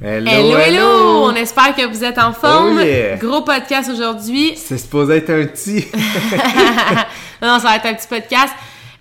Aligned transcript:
Hello, 0.00 0.30
Hello, 0.30 0.58
hello! 0.58 1.24
On 1.24 1.34
espère 1.34 1.74
que 1.74 1.84
vous 1.84 2.04
êtes 2.04 2.18
en 2.18 2.32
forme. 2.32 2.78
Oh 2.78 2.84
yeah! 2.84 3.16
Gros 3.16 3.42
podcast 3.42 3.90
aujourd'hui. 3.90 4.52
C'est 4.56 4.78
supposé 4.78 5.16
être 5.16 5.30
un 5.30 5.44
petit. 5.46 5.86
non, 7.42 7.58
ça 7.58 7.64
va 7.64 7.76
être 7.76 7.86
un 7.86 7.94
petit 7.94 8.06
podcast. 8.06 8.54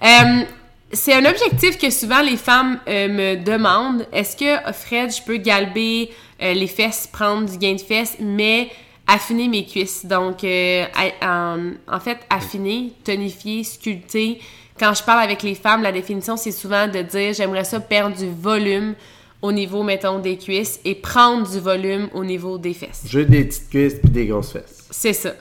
Euh, 0.03 0.43
c'est 0.91 1.13
un 1.13 1.25
objectif 1.25 1.77
que 1.77 1.91
souvent 1.91 2.21
les 2.21 2.35
femmes 2.35 2.79
euh, 2.87 3.09
me 3.09 3.35
demandent. 3.35 4.07
Est-ce 4.11 4.35
que, 4.35 4.73
Fred, 4.73 5.15
je 5.15 5.21
peux 5.21 5.37
galber 5.37 6.09
euh, 6.41 6.53
les 6.53 6.67
fesses, 6.67 7.05
prendre 7.05 7.47
du 7.47 7.59
gain 7.59 7.73
de 7.73 7.81
fesses, 7.81 8.17
mais 8.19 8.69
affiner 9.05 9.49
mes 9.49 9.65
cuisses? 9.67 10.03
Donc, 10.03 10.43
en 10.43 11.99
fait, 11.99 12.17
affiner, 12.31 12.93
tonifier, 13.03 13.63
sculpter. 13.63 14.39
Quand 14.79 14.95
je 14.95 15.03
parle 15.03 15.21
avec 15.21 15.43
les 15.43 15.53
femmes, 15.53 15.83
la 15.83 15.91
définition, 15.91 16.37
c'est 16.37 16.51
souvent 16.51 16.87
de 16.87 17.03
dire 17.03 17.33
j'aimerais 17.33 17.65
ça 17.65 17.79
perdre 17.79 18.15
du 18.15 18.29
volume 18.31 18.95
au 19.41 19.51
niveau, 19.51 19.83
mettons, 19.83 20.19
des 20.19 20.37
cuisses 20.37 20.79
et 20.83 20.95
prendre 20.95 21.49
du 21.49 21.59
volume 21.59 22.09
au 22.13 22.23
niveau 22.23 22.57
des 22.57 22.73
fesses. 22.73 23.03
J'ai 23.05 23.25
des 23.25 23.45
petites 23.45 23.69
cuisses 23.69 23.95
et 24.03 24.07
des 24.07 24.25
grosses 24.27 24.51
fesses. 24.51 24.87
C'est 24.89 25.13
ça. 25.13 25.33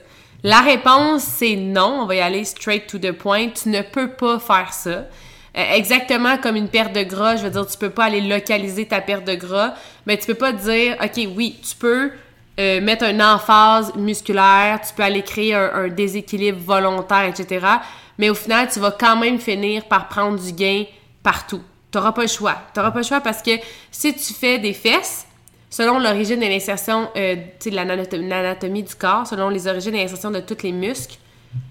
La 0.43 0.61
réponse, 0.61 1.23
c'est 1.23 1.57
non. 1.57 2.01
On 2.03 2.07
va 2.07 2.15
y 2.17 2.21
aller 2.21 2.45
straight 2.45 2.87
to 2.87 2.99
the 2.99 3.13
point. 3.13 3.49
Tu 3.49 3.69
ne 3.71 3.83
peux 3.83 4.11
pas 4.11 4.39
faire 4.39 4.73
ça. 4.73 4.91
Euh, 5.57 5.75
exactement 5.75 6.37
comme 6.37 6.57
une 6.57 6.69
perte 6.69 6.95
de 6.95 7.03
gras, 7.03 7.37
je 7.37 7.45
veux 7.45 7.51
dire, 7.51 7.67
tu 7.67 7.79
peux 7.79 7.91
pas 7.91 8.05
aller 8.05 8.21
localiser 8.21 8.85
ta 8.85 9.01
perte 9.01 9.25
de 9.27 9.35
gras, 9.35 9.73
mais 10.05 10.19
tu 10.19 10.27
peux 10.27 10.35
pas 10.35 10.53
dire, 10.53 10.97
OK, 11.03 11.29
oui, 11.35 11.59
tu 11.67 11.75
peux 11.75 12.11
euh, 12.61 12.81
mettre 12.83 13.05
une 13.05 13.23
emphase 13.23 13.95
musculaire, 13.97 14.81
tu 14.87 14.93
peux 14.95 15.03
aller 15.03 15.23
créer 15.23 15.55
un, 15.55 15.71
un 15.73 15.89
déséquilibre 15.89 16.59
volontaire, 16.63 17.25
etc. 17.25 17.65
Mais 18.19 18.29
au 18.29 18.35
final, 18.35 18.69
tu 18.71 18.81
vas 18.81 18.91
quand 18.91 19.17
même 19.17 19.39
finir 19.39 19.85
par 19.87 20.09
prendre 20.09 20.39
du 20.39 20.53
gain 20.53 20.85
partout. 21.23 21.63
Tu 21.97 22.01
n'auras 22.01 22.13
pas 22.13 22.21
le 22.21 22.29
choix. 22.29 22.59
Tu 22.75 22.79
n'auras 22.79 22.91
pas 22.91 22.99
le 22.99 23.07
choix 23.07 23.23
parce 23.23 23.41
que 23.41 23.53
si 23.91 24.13
tu 24.13 24.35
fais 24.35 24.59
des 24.59 24.75
fesses, 24.75 25.27
selon 25.71 25.99
l'origine 25.99 26.43
et 26.43 26.51
l'insertion 26.51 27.09
euh, 27.17 27.37
de 27.37 27.71
l'anatomie 28.29 28.83
du 28.83 28.95
corps, 28.95 29.27
selon 29.27 29.49
les 29.49 29.67
origines 29.67 29.95
et 29.95 30.03
l'insertion 30.03 30.31
de 30.31 30.41
tous 30.41 30.63
les 30.63 30.73
muscles, 30.73 31.17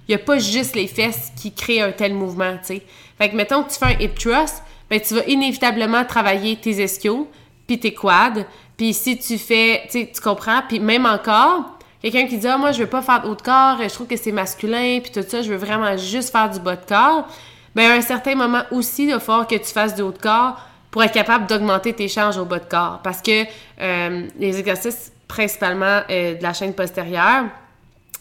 il 0.08 0.16
n'y 0.16 0.16
a 0.16 0.17
pas 0.17 0.40
juste 0.40 0.76
les 0.76 0.88
fesses 0.88 1.32
qui 1.40 1.54
créent 1.54 1.82
un 1.82 1.92
tel 1.92 2.16
mouvement, 2.16 2.58
tu. 2.66 2.82
Fait 3.20 3.30
que, 3.30 3.36
mettons 3.36 3.62
que 3.62 3.72
tu 3.72 3.78
fais 3.78 3.86
un 3.86 4.00
hip 4.00 4.16
thrust, 4.16 4.64
ben, 4.90 5.00
tu 5.00 5.14
vas 5.14 5.26
inévitablement 5.28 6.04
travailler 6.06 6.56
tes 6.56 6.84
ischios, 6.84 7.30
puis 7.67 7.80
tes 7.80 7.94
quads, 7.94 8.45
puis 8.78 8.95
si 8.95 9.20
tu 9.20 9.38
fais, 9.38 9.84
tu 9.92 10.08
comprends, 10.23 10.64
puis 10.67 10.80
même 10.80 11.06
encore, 11.06 11.78
quelqu'un 12.02 12.26
qui 12.26 12.39
dit 12.39 12.48
«Ah, 12.50 12.58
moi, 12.58 12.72
je 12.72 12.80
veux 12.80 12.89
pas 12.89 13.04
faire 13.04 13.22
de 13.22 13.28
haut 13.28 13.36
de 13.36 13.44
corps, 13.44 13.78
je 13.80 13.94
trouve 13.94 14.08
que 14.08 14.17
c'est 14.17 14.32
masculin, 14.32 15.02
puis 15.04 15.12
tout 15.12 15.28
ça, 15.28 15.44
je 15.44 15.52
veux 15.52 15.58
vraiment 15.58 15.95
juste 15.98 16.32
faire 16.32 16.50
du 16.50 16.60
bas 16.60 16.78
de 16.78 16.86
corps», 16.88 17.28
ben, 17.76 17.92
à 17.92 17.95
un 17.95 18.02
certain 18.02 18.36
moment 18.36 18.64
aussi, 18.72 19.04
il 19.06 19.12
va 19.12 19.20
falloir 19.20 19.48
que 19.48 19.56
tu 19.56 19.66
fasses 19.73 19.95
du 19.95 20.02
haut 20.02 20.12
de 20.12 20.18
corps 20.18 20.59
pour 20.92 21.04
être 21.04 21.14
capable 21.14 21.45
d'augmenter 21.48 21.92
tes 21.94 22.08
charges 22.08 22.38
au 22.38 22.45
bas 22.45 22.59
de 22.59 22.66
corps. 22.66 23.00
Parce 23.04 23.22
que 23.22 23.44
euh, 23.82 24.28
les 24.40 24.58
exercices, 24.59 25.12
principalement 25.28 26.02
euh, 26.09 26.36
de 26.36 26.42
la 26.44 26.54
chaîne 26.54 26.73
postérieure, 26.73 27.45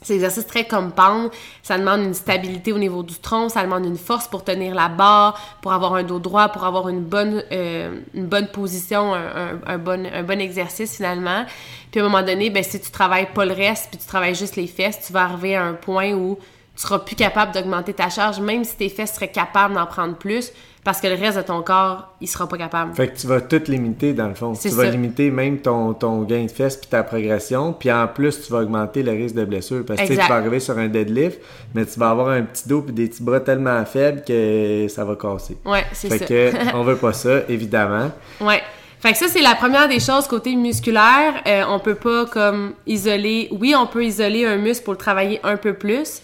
c'est 0.03 0.15
des 0.15 0.25
exercices 0.25 0.47
très 0.47 0.65
compound. 0.67 1.31
Ça 1.63 1.79
demande 1.79 2.03
une 2.03 2.13
stabilité 2.15 2.73
au 2.73 2.79
niveau 2.79 3.03
du 3.03 3.15
tronc, 3.21 3.49
ça 3.49 3.63
demande 3.63 3.87
une 3.87 3.97
force 3.97 4.29
pour 4.29 4.45
tenir 4.45 4.75
la 4.75 4.89
barre, 4.89 5.41
pour 5.63 5.73
avoir 5.73 5.95
un 5.95 6.03
dos 6.03 6.19
droit, 6.19 6.49
pour 6.49 6.65
avoir 6.65 6.89
une 6.91 7.01
bonne, 7.01 7.43
euh, 7.53 8.01
une 8.13 8.27
bonne 8.27 8.49
position, 8.49 9.15
un, 9.15 9.19
un- 9.19 9.61
un 9.67 9.79
bon, 9.79 10.05
un 10.13 10.23
bon 10.25 10.41
exercice 10.41 10.97
finalement. 10.97 11.47
Puis 11.91 12.01
à 12.01 12.05
un 12.05 12.09
moment 12.09 12.23
donné, 12.27 12.51
ben, 12.51 12.63
si 12.63 12.81
tu 12.81 12.91
travailles 12.91 13.29
pas 13.33 13.47
le 13.47 13.55
reste, 13.55 13.89
puis 13.91 13.99
tu 13.99 14.07
travailles 14.07 14.35
juste 14.35 14.57
les 14.57 14.67
fesses, 14.67 15.01
tu 15.07 15.13
vas 15.13 15.23
arriver 15.23 15.57
à 15.57 15.63
un 15.65 15.75
point 15.75 16.13
où 16.13 16.39
tu 16.77 16.83
seras 16.83 16.99
plus 16.99 17.17
capable 17.17 17.53
d'augmenter 17.53 17.93
ta 17.93 18.09
charge, 18.09 18.41
même 18.41 18.65
si 18.65 18.77
tes 18.77 18.89
fesses 18.89 19.15
seraient 19.15 19.31
capables 19.31 19.75
d'en 19.75 19.87
prendre 19.87 20.17
plus, 20.17 20.53
parce 20.83 21.01
que 21.01 21.07
le 21.07 21.15
reste 21.15 21.39
de 21.39 21.43
ton 21.43 21.63
corps, 21.63 22.15
il 22.21 22.29
sera 22.29 22.47
pas 22.47 22.59
capable. 22.59 22.95
Fait 22.95 23.09
que 23.09 23.17
tu 23.17 23.27
vas 23.27 23.41
tout 23.41 23.63
limiter 23.69 24.13
dans 24.13 24.29
le 24.29 24.35
fond. 24.35 24.53
Tu 24.53 24.69
vas 24.69 24.85
limiter 24.91 25.31
même 25.31 25.59
ton, 25.59 25.95
ton 25.95 26.23
gain 26.23 26.45
de 26.45 26.51
fesses 26.51 26.77
puis 26.77 26.89
ta 26.91 27.03
progression. 27.03 27.73
Puis 27.73 27.91
en 27.91 28.07
plus, 28.07 28.43
tu 28.43 28.53
vas 28.53 28.59
augmenter 28.59 29.03
le 29.03 29.13
risque 29.13 29.35
de 29.35 29.47
blessure. 29.47 29.83
Parce 29.87 30.03
que 30.03 30.09
tu 30.09 30.15
vas 30.15 30.35
arriver 30.35 30.61
sur 30.61 30.77
un 30.77 30.89
deadlift, 30.89 31.41
mais 31.75 31.87
tu 31.87 31.99
vas 31.99 32.11
avoir 32.11 32.29
un 32.29 32.43
petit 32.43 32.69
dos 32.69 32.83
puis 32.83 32.93
des 32.93 33.09
petits 33.09 33.23
bras 33.23 33.41
tellement 33.41 33.83
faibles 33.87 34.25
que 34.27 34.87
ça 34.89 35.05
va 35.05 35.17
casser. 35.17 35.57
Ouais, 35.65 35.85
c'est 35.93 36.09
Fait 36.11 36.19
ça. 36.19 36.27
que 36.27 36.51
on 36.77 36.83
veut 36.83 36.97
pas 36.97 37.15
ça, 37.15 37.41
évidemment. 37.49 38.11
Ouais. 38.43 38.61
Fait 39.01 39.13
que 39.13 39.19
ça, 39.19 39.29
c'est 39.29 39.43
la 39.43 39.55
première 39.55 39.89
des 39.89 40.01
choses 40.01 40.27
côté 40.27 40.55
musculaire. 40.57 41.35
Euh, 41.47 41.63
on 41.69 41.79
peut 41.79 41.95
pas 41.95 42.27
comme 42.27 42.73
isoler. 42.87 43.49
Oui, 43.59 43.75
on 43.77 43.87
peut 43.87 44.05
isoler 44.05 44.45
un 44.45 44.57
muscle 44.57 44.85
pour 44.85 44.95
le 44.95 44.99
travailler 44.99 45.41
un 45.45 45.57
peu 45.57 45.73
plus, 45.75 46.21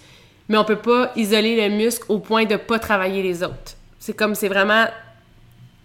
mais 0.50 0.58
on 0.58 0.64
peut 0.64 0.76
pas 0.76 1.12
isoler 1.16 1.66
le 1.68 1.74
muscle 1.74 2.04
au 2.10 2.18
point 2.18 2.44
de 2.44 2.56
pas 2.56 2.78
travailler 2.78 3.22
les 3.22 3.42
autres. 3.42 3.72
C'est 3.98 4.12
comme, 4.12 4.34
c'est 4.34 4.48
vraiment. 4.48 4.84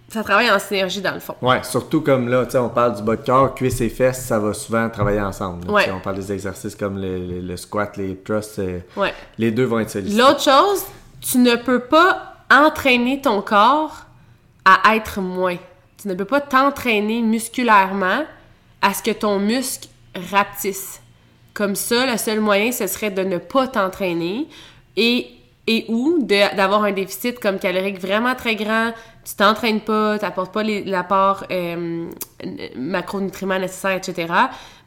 Ça 0.09 0.23
travaille 0.23 0.51
en 0.51 0.59
synergie 0.59 1.01
dans 1.01 1.13
le 1.13 1.19
fond. 1.19 1.35
Ouais, 1.41 1.63
surtout 1.63 2.01
comme 2.01 2.27
là, 2.29 2.45
tu 2.45 2.51
sais, 2.51 2.57
on 2.59 2.69
parle 2.69 2.95
du 2.95 3.01
bas 3.01 3.15
de 3.15 3.25
corps, 3.25 3.55
cuisses 3.55 3.81
et 3.81 3.89
fesses, 3.89 4.23
ça 4.25 4.37
va 4.39 4.53
souvent 4.53 4.87
travailler 4.89 5.19
ensemble. 5.21 5.65
là. 5.67 5.73
Ouais. 5.73 5.91
On 5.91 5.99
parle 5.99 6.17
des 6.17 6.31
exercices 6.31 6.75
comme 6.75 6.99
le, 7.01 7.17
le- 7.17 7.41
le 7.41 7.57
squat, 7.57 7.97
les 7.97 8.15
thrusts, 8.17 8.59
euh, 8.59 8.79
Ouais. 8.95 9.13
les 9.39 9.49
deux 9.51 9.63
vont 9.65 9.79
être 9.79 9.89
sollicités. 9.89 10.21
L'autre 10.21 10.41
chose, 10.43 10.83
tu 11.21 11.39
ne 11.39 11.55
peux 11.55 11.79
pas 11.79 12.35
entraîner 12.51 13.19
ton 13.21 13.41
corps 13.41 14.05
à 14.63 14.95
être 14.95 15.21
moins. 15.21 15.57
Tu 15.99 16.07
ne 16.07 16.13
peux 16.13 16.25
pas 16.25 16.41
t'entraîner 16.41 17.21
musculairement 17.23 18.25
à 18.83 18.93
ce 18.93 19.01
que 19.01 19.11
ton 19.11 19.39
muscle 19.39 19.87
rapetisse. 20.31 21.01
Comme 21.55 21.75
ça, 21.75 22.05
le 22.05 22.17
seul 22.17 22.41
moyen, 22.41 22.73
ce 22.73 22.85
serait 22.85 23.11
de 23.11 23.23
ne 23.23 23.37
pas 23.37 23.65
t'entraîner 23.67 24.45
et, 24.97 25.29
et 25.67 25.85
ou 25.87 26.19
d'avoir 26.21 26.83
un 26.83 26.91
déficit 26.91 27.39
comme 27.39 27.59
calorique 27.59 27.97
vraiment 27.99 28.35
très 28.35 28.55
grand, 28.55 28.91
tu 29.23 29.35
t'entraînes 29.35 29.79
pas, 29.79 30.19
tu 30.19 30.25
n'apportes 30.25 30.53
pas 30.53 30.63
l'apport 30.63 31.45
euh, 31.49 32.09
macronutriments 32.75 33.57
nécessaires, 33.57 33.95
etc., 33.95 34.31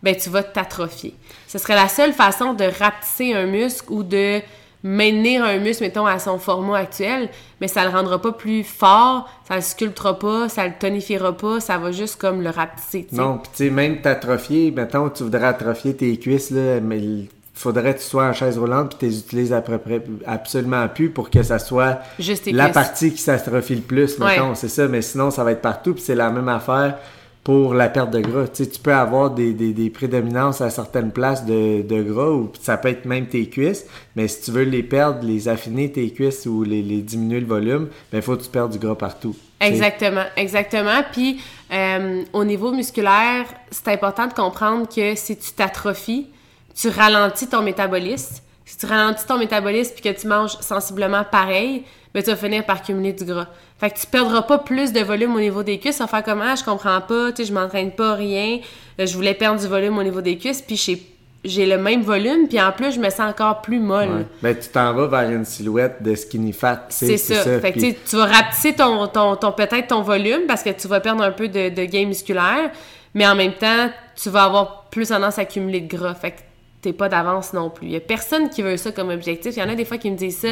ben 0.03 0.15
tu 0.15 0.29
vas 0.29 0.43
t'atrophier. 0.43 1.15
Ce 1.47 1.57
serait 1.57 1.75
la 1.75 1.89
seule 1.89 2.13
façon 2.13 2.53
de 2.53 2.65
rapetisser 2.65 3.33
un 3.33 3.47
muscle 3.47 3.91
ou 3.91 4.03
de 4.03 4.41
maintenir 4.83 5.45
un 5.45 5.59
muscle, 5.59 5.83
mettons, 5.83 6.07
à 6.07 6.19
son 6.19 6.39
format 6.39 6.79
actuel, 6.79 7.29
mais 7.61 7.69
ça 7.69 7.85
le 7.85 7.91
rendra 7.91 8.21
pas 8.21 8.33
plus 8.33 8.63
fort, 8.65 9.29
ça 9.47 9.57
le 9.57 9.63
sculptera 9.63 10.19
pas, 10.19 10.49
ça 10.49 10.67
le 10.67 10.73
tonifiera 10.79 11.37
pas, 11.37 11.61
ça 11.61 11.79
va 11.79 11.91
juste 11.93 12.17
comme 12.21 12.43
le 12.43 12.51
rapetisser. 12.51 13.07
Non, 13.13 13.39
puis 13.39 13.51
tu 13.57 13.65
sais, 13.65 13.71
même 13.71 14.01
t'atrophier, 14.01 14.71
mettons, 14.71 15.09
tu 15.11 15.25
voudrais 15.25 15.47
atrophier 15.47 15.95
tes 15.97 16.17
cuisses, 16.19 16.51
là, 16.51 16.81
mais 16.81 16.99
il 16.99 17.29
faudrait 17.55 17.95
que 17.95 17.99
tu 17.99 18.05
sois 18.05 18.25
en 18.27 18.33
chaise 18.33 18.57
roulante 18.57 18.91
puis 18.91 18.99
tu 19.01 19.07
les 19.07 19.19
utilises 19.19 19.53
à 19.53 19.61
peu 19.61 19.79
près 19.79 20.01
absolument 20.27 20.87
plus 20.89 21.11
pour 21.11 21.29
que 21.29 21.43
ça 21.43 21.59
soit 21.59 21.99
Juste 22.21 22.47
la 22.53 22.67
cuisses. 22.67 22.75
partie 22.75 23.11
qui 23.13 23.19
s'atrophie 23.21 23.75
le 23.75 23.81
plus, 23.81 24.17
mettons, 24.21 24.51
Ouais. 24.51 24.55
c'est 24.55 24.69
ça, 24.69 24.87
mais 24.87 25.03
sinon 25.03 25.33
ça 25.33 25.43
va 25.43 25.51
être 25.53 25.61
partout, 25.61 25.95
puis 25.95 26.03
c'est 26.05 26.15
la 26.15 26.31
même 26.31 26.49
affaire 26.49 26.99
pour 27.49 27.73
la 27.73 27.89
perte 27.89 28.11
de 28.11 28.21
gras. 28.21 28.47
Tu 28.47 28.67
peux 28.67 28.93
avoir 28.93 29.31
des, 29.31 29.91
prédominances 29.95 30.61
à 30.61 30.69
certaines 30.69 31.13
places 31.13 31.47
de, 31.47 32.03
gras, 32.03 32.29
ou 32.29 32.53
ça 32.61 32.77
peut 32.77 32.89
être 32.91 33.07
même 33.07 33.27
tes 33.27 33.49
cuisses, 33.49 33.87
mais 34.15 34.29
si 34.29 34.43
tu 34.43 34.51
veux 34.51 34.65
les 34.65 34.83
perdre, 34.83 35.27
les 35.27 35.49
affiner 35.49 35.91
tes 35.91 36.11
cuisses 36.11 36.45
ou 36.45 36.63
les, 36.63 36.83
diminuer 36.83 37.41
le 37.41 37.47
volume, 37.47 37.89
ben 38.13 38.19
il 38.19 38.23
faut 38.23 38.37
que 38.37 38.43
tu 38.43 38.51
perdes 38.51 38.73
du 38.73 38.79
gras 38.79 38.97
partout. 38.97 39.35
Exactement, 39.61 40.25
exactement. 40.37 41.01
Puis 41.11 41.41
euh, 41.73 42.23
au 42.35 42.45
niveau 42.45 42.71
musculaire, 42.71 43.47
c'est 43.71 43.89
important 43.89 44.27
de 44.27 44.35
comprendre 44.35 44.87
que 44.87 45.15
si 45.15 45.35
tu 45.35 45.53
t'atrophies, 45.53 46.27
tu 46.75 46.91
ralentis 46.91 47.49
ton 47.49 47.63
métabolisme. 47.63 48.43
Si 48.67 48.77
tu 48.77 48.85
ralentis 48.85 49.25
ton 49.25 49.39
métabolisme 49.39 49.95
puis 49.95 50.13
que 50.13 50.21
tu 50.21 50.27
manges 50.27 50.59
sensiblement 50.61 51.25
pareil, 51.25 51.85
ben 52.15 52.23
tu 52.23 52.31
vas 52.31 52.37
finir 52.37 52.65
par 52.65 52.83
cumuler 52.83 53.13
du 53.13 53.25
gras. 53.25 53.47
Fait 53.79 53.91
que 53.91 53.99
tu 53.99 54.07
perdras 54.07 54.43
pas 54.43 54.59
plus 54.59 54.93
de 54.93 55.01
volume 55.01 55.35
au 55.37 55.41
niveau 55.41 55.63
des 55.63 55.79
cuisses. 55.79 55.97
Ça 55.97 56.05
va 56.05 56.09
faire 56.09 56.23
comme 56.25 56.43
ah, 56.43 56.55
je 56.57 56.65
comprends 56.65 57.01
pas, 57.01 57.31
tu 57.33 57.37
sais, 57.43 57.45
je 57.49 57.53
m'entraîne 57.53 57.93
pas 57.93 58.15
rien. 58.15 58.59
Euh, 59.01 59.07
Je 59.07 59.15
voulais 59.15 59.35
perdre 59.35 59.61
du 59.61 59.67
volume 59.67 59.99
au 59.99 60.03
niveau 60.03 60.21
des 60.21 60.37
cuisses, 60.39 60.63
puis 60.63 60.77
j'ai 60.77 61.03
j'ai 61.45 61.67
le 61.67 61.79
même 61.79 62.03
volume, 62.03 62.49
puis 62.49 62.61
en 62.61 62.73
plus 62.73 62.93
je 62.93 62.99
me 62.99 63.09
sens 63.11 63.21
encore 63.31 63.63
plus 63.63 63.79
molle. 63.79 64.09
Ouais. 64.09 64.27
Ben, 64.43 64.57
tu 64.59 64.69
t'en 64.71 64.93
vas 64.93 65.07
vers 65.07 65.31
une 65.31 65.45
silhouette 65.45 66.03
de 66.03 66.17
skinny 66.17 66.53
fat. 66.53 66.87
C'est 66.89 67.17
ça. 67.17 67.61
Fait 67.61 67.73
que 67.73 67.79
puis- 67.79 67.95
tu 68.09 68.17
vas 68.17 68.27
rapetisser 68.27 68.73
ton, 68.75 69.07
ton, 69.07 69.37
ton 69.37 69.53
peut-être 69.53 69.87
ton 69.87 70.03
volume 70.03 70.43
parce 70.49 70.65
que 70.65 70.71
tu 70.71 70.89
vas 70.89 70.99
perdre 70.99 71.23
un 71.23 71.31
peu 71.31 71.47
de, 71.47 71.69
de 71.69 71.85
gain 71.85 72.07
musculaire, 72.07 72.71
mais 73.15 73.25
en 73.27 73.37
même 73.37 73.53
temps, 73.53 73.89
tu 74.21 74.31
vas 74.31 74.43
avoir 74.45 74.87
plus 74.91 75.09
tendance 75.09 75.39
à 75.39 75.43
accumuler 75.43 75.81
de 75.81 75.89
gras. 75.97 76.15
Fait 76.15 76.33
que 76.33 76.37
t'es 76.83 76.93
pas 76.93 77.09
d'avance 77.09 77.53
non 77.53 77.71
plus. 77.71 77.87
Il 77.89 77.93
y 77.93 77.97
a 77.97 78.01
personne 78.01 78.49
qui 78.51 78.63
veut 78.63 78.77
ça 78.77 78.93
comme 78.93 79.09
objectif. 79.11 79.57
Il 79.57 79.61
y 79.61 79.63
en 79.63 79.69
a 79.69 79.75
des 79.75 79.85
fois 79.85 79.99
qui 79.99 80.11
me 80.11 80.17
disent 80.17 80.39
ça. 80.39 80.49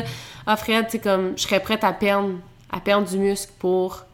Ah, 0.47 0.57
Fred, 0.57 0.87
tu 0.87 0.93
sais, 0.93 0.99
comme, 0.99 1.33
je 1.37 1.43
serais 1.43 1.61
prête 1.61 1.85
à 1.85 1.93
perdre, 1.93 2.31
à 2.73 2.81
perdre 2.81 3.09
du 3.09 3.19
muscle 3.19 3.53
pour 3.59 4.05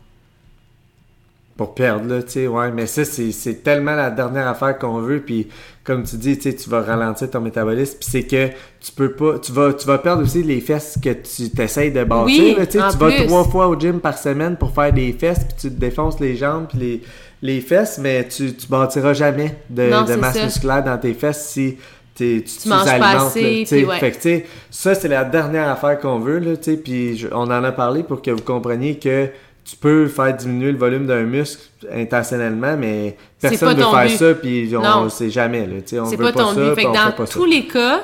pour 1.55 1.75
perdre, 1.75 2.09
là, 2.09 2.23
tu 2.23 2.31
sais, 2.31 2.47
ouais. 2.47 2.71
Mais 2.73 2.87
ça, 2.87 3.05
c'est 3.05 3.63
tellement 3.63 3.95
la 3.95 4.11
dernière 4.11 4.49
affaire 4.49 4.79
qu'on 4.79 4.99
veut, 5.01 5.21
puis 5.21 5.49
comme 5.85 6.03
tu 6.03 6.17
dis, 6.17 6.37
tu 6.39 6.51
sais, 6.51 6.57
tu 6.57 6.71
vas 6.71 6.81
ralentir 6.81 7.31
ton 7.31 7.41
métabolisme, 7.41 7.99
puis 8.01 8.09
c'est 8.11 8.23
que 8.23 8.49
tu 8.81 8.91
peux 8.97 9.13
pas, 9.13 9.39
tu 9.39 9.53
vas, 9.53 9.73
tu 9.75 9.87
vas 9.87 9.99
perdre 9.99 10.23
aussi 10.23 10.43
les 10.43 10.61
fesses 10.63 10.99
que 11.01 11.11
tu 11.13 11.51
t'essayes 11.51 11.93
de 11.93 12.05
bâtir, 12.05 12.43
Oui, 12.43 12.55
là, 12.59 12.65
tu 12.67 12.73
sais, 12.79 12.83
en 12.83 12.91
tu 12.91 12.97
vas 12.97 13.13
trois 13.27 13.45
fois 13.45 13.69
au 13.69 13.79
gym 13.79 14.01
par 14.01 14.17
semaine 14.19 14.57
pour 14.57 14.73
faire 14.75 14.93
des 14.95 15.13
fesses, 15.13 15.41
puis 15.45 15.55
tu 15.61 15.69
te 15.69 15.79
défonces 15.79 16.21
les 16.21 16.37
jambes, 16.37 16.67
puis 16.69 16.79
les, 16.79 17.03
les 17.43 17.61
fesses, 17.61 17.99
mais 17.99 18.27
tu, 18.27 18.55
tu 18.57 18.67
bâtiras 18.69 19.13
jamais 19.13 19.55
de, 19.69 19.91
Non, 19.91 20.03
de 20.03 20.07
c'est 20.09 20.17
masse 20.17 20.39
ça. 20.39 20.45
musculaire 20.47 20.83
dans 20.83 20.97
tes 20.99 21.13
fesses 21.13 21.49
si 21.51 21.77
tu, 22.15 22.45
tu 22.45 22.69
manges 22.69 22.99
pas 22.99 23.27
assez, 23.27 23.65
là, 23.65 23.89
ouais. 23.89 23.99
Fait 23.99 24.11
que, 24.13 24.47
ça, 24.71 24.95
c'est 24.95 25.09
la 25.09 25.25
dernière 25.25 25.69
affaire 25.69 25.99
qu'on 25.99 26.19
veut, 26.19 26.39
là, 26.39 26.53
puis 26.83 27.17
je- 27.17 27.29
on 27.33 27.43
en 27.45 27.65
a 27.65 27.73
parlé 27.73 28.03
pour 28.03 28.21
que 28.23 28.31
vous 28.31 28.43
compreniez 28.43 28.99
que 28.99 29.29
tu 29.65 29.77
peux 29.77 30.09
faire 30.09 30.35
diminuer 30.37 30.73
le 30.73 30.79
volume 30.79 31.07
d'un 31.07 31.23
muscle 31.23 31.63
intentionnellement, 31.93 32.77
mais 32.77 33.17
personne 33.41 33.77
ne 33.77 33.83
veut 33.85 33.91
faire 33.91 34.07
but. 34.07 34.17
ça, 34.17 34.35
puis 34.35 34.73
on 34.77 35.05
le 35.05 35.11
sait 35.11 35.31
jamais, 35.31 35.67
là, 35.67 35.75
on 36.01 36.05
C'est 36.07 36.17
veut 36.17 36.25
pas 36.27 36.33
pas, 36.33 36.41
ton 36.43 36.55
ça, 36.55 36.61
but. 36.61 36.75
Fait 36.75 36.85
que 36.85 36.89
dans 36.89 37.27
ça. 37.27 37.33
tous 37.33 37.45
les 37.45 37.67
cas, 37.67 38.01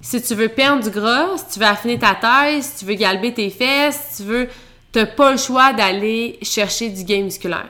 si 0.00 0.22
tu 0.22 0.34
veux 0.34 0.48
perdre 0.48 0.82
du 0.82 0.90
gras, 0.90 1.26
si 1.36 1.54
tu 1.54 1.58
veux 1.60 1.66
affiner 1.66 1.98
ta 1.98 2.14
taille, 2.14 2.62
si 2.62 2.78
tu 2.78 2.84
veux 2.86 2.94
galber 2.94 3.34
tes 3.34 3.50
fesses, 3.50 4.00
si 4.12 4.22
tu 4.22 4.28
veux, 4.28 4.48
t'as 4.92 5.06
pas 5.06 5.32
le 5.32 5.36
choix 5.36 5.72
d'aller 5.72 6.38
chercher 6.42 6.88
du 6.88 7.04
gain 7.04 7.22
musculaire. 7.22 7.68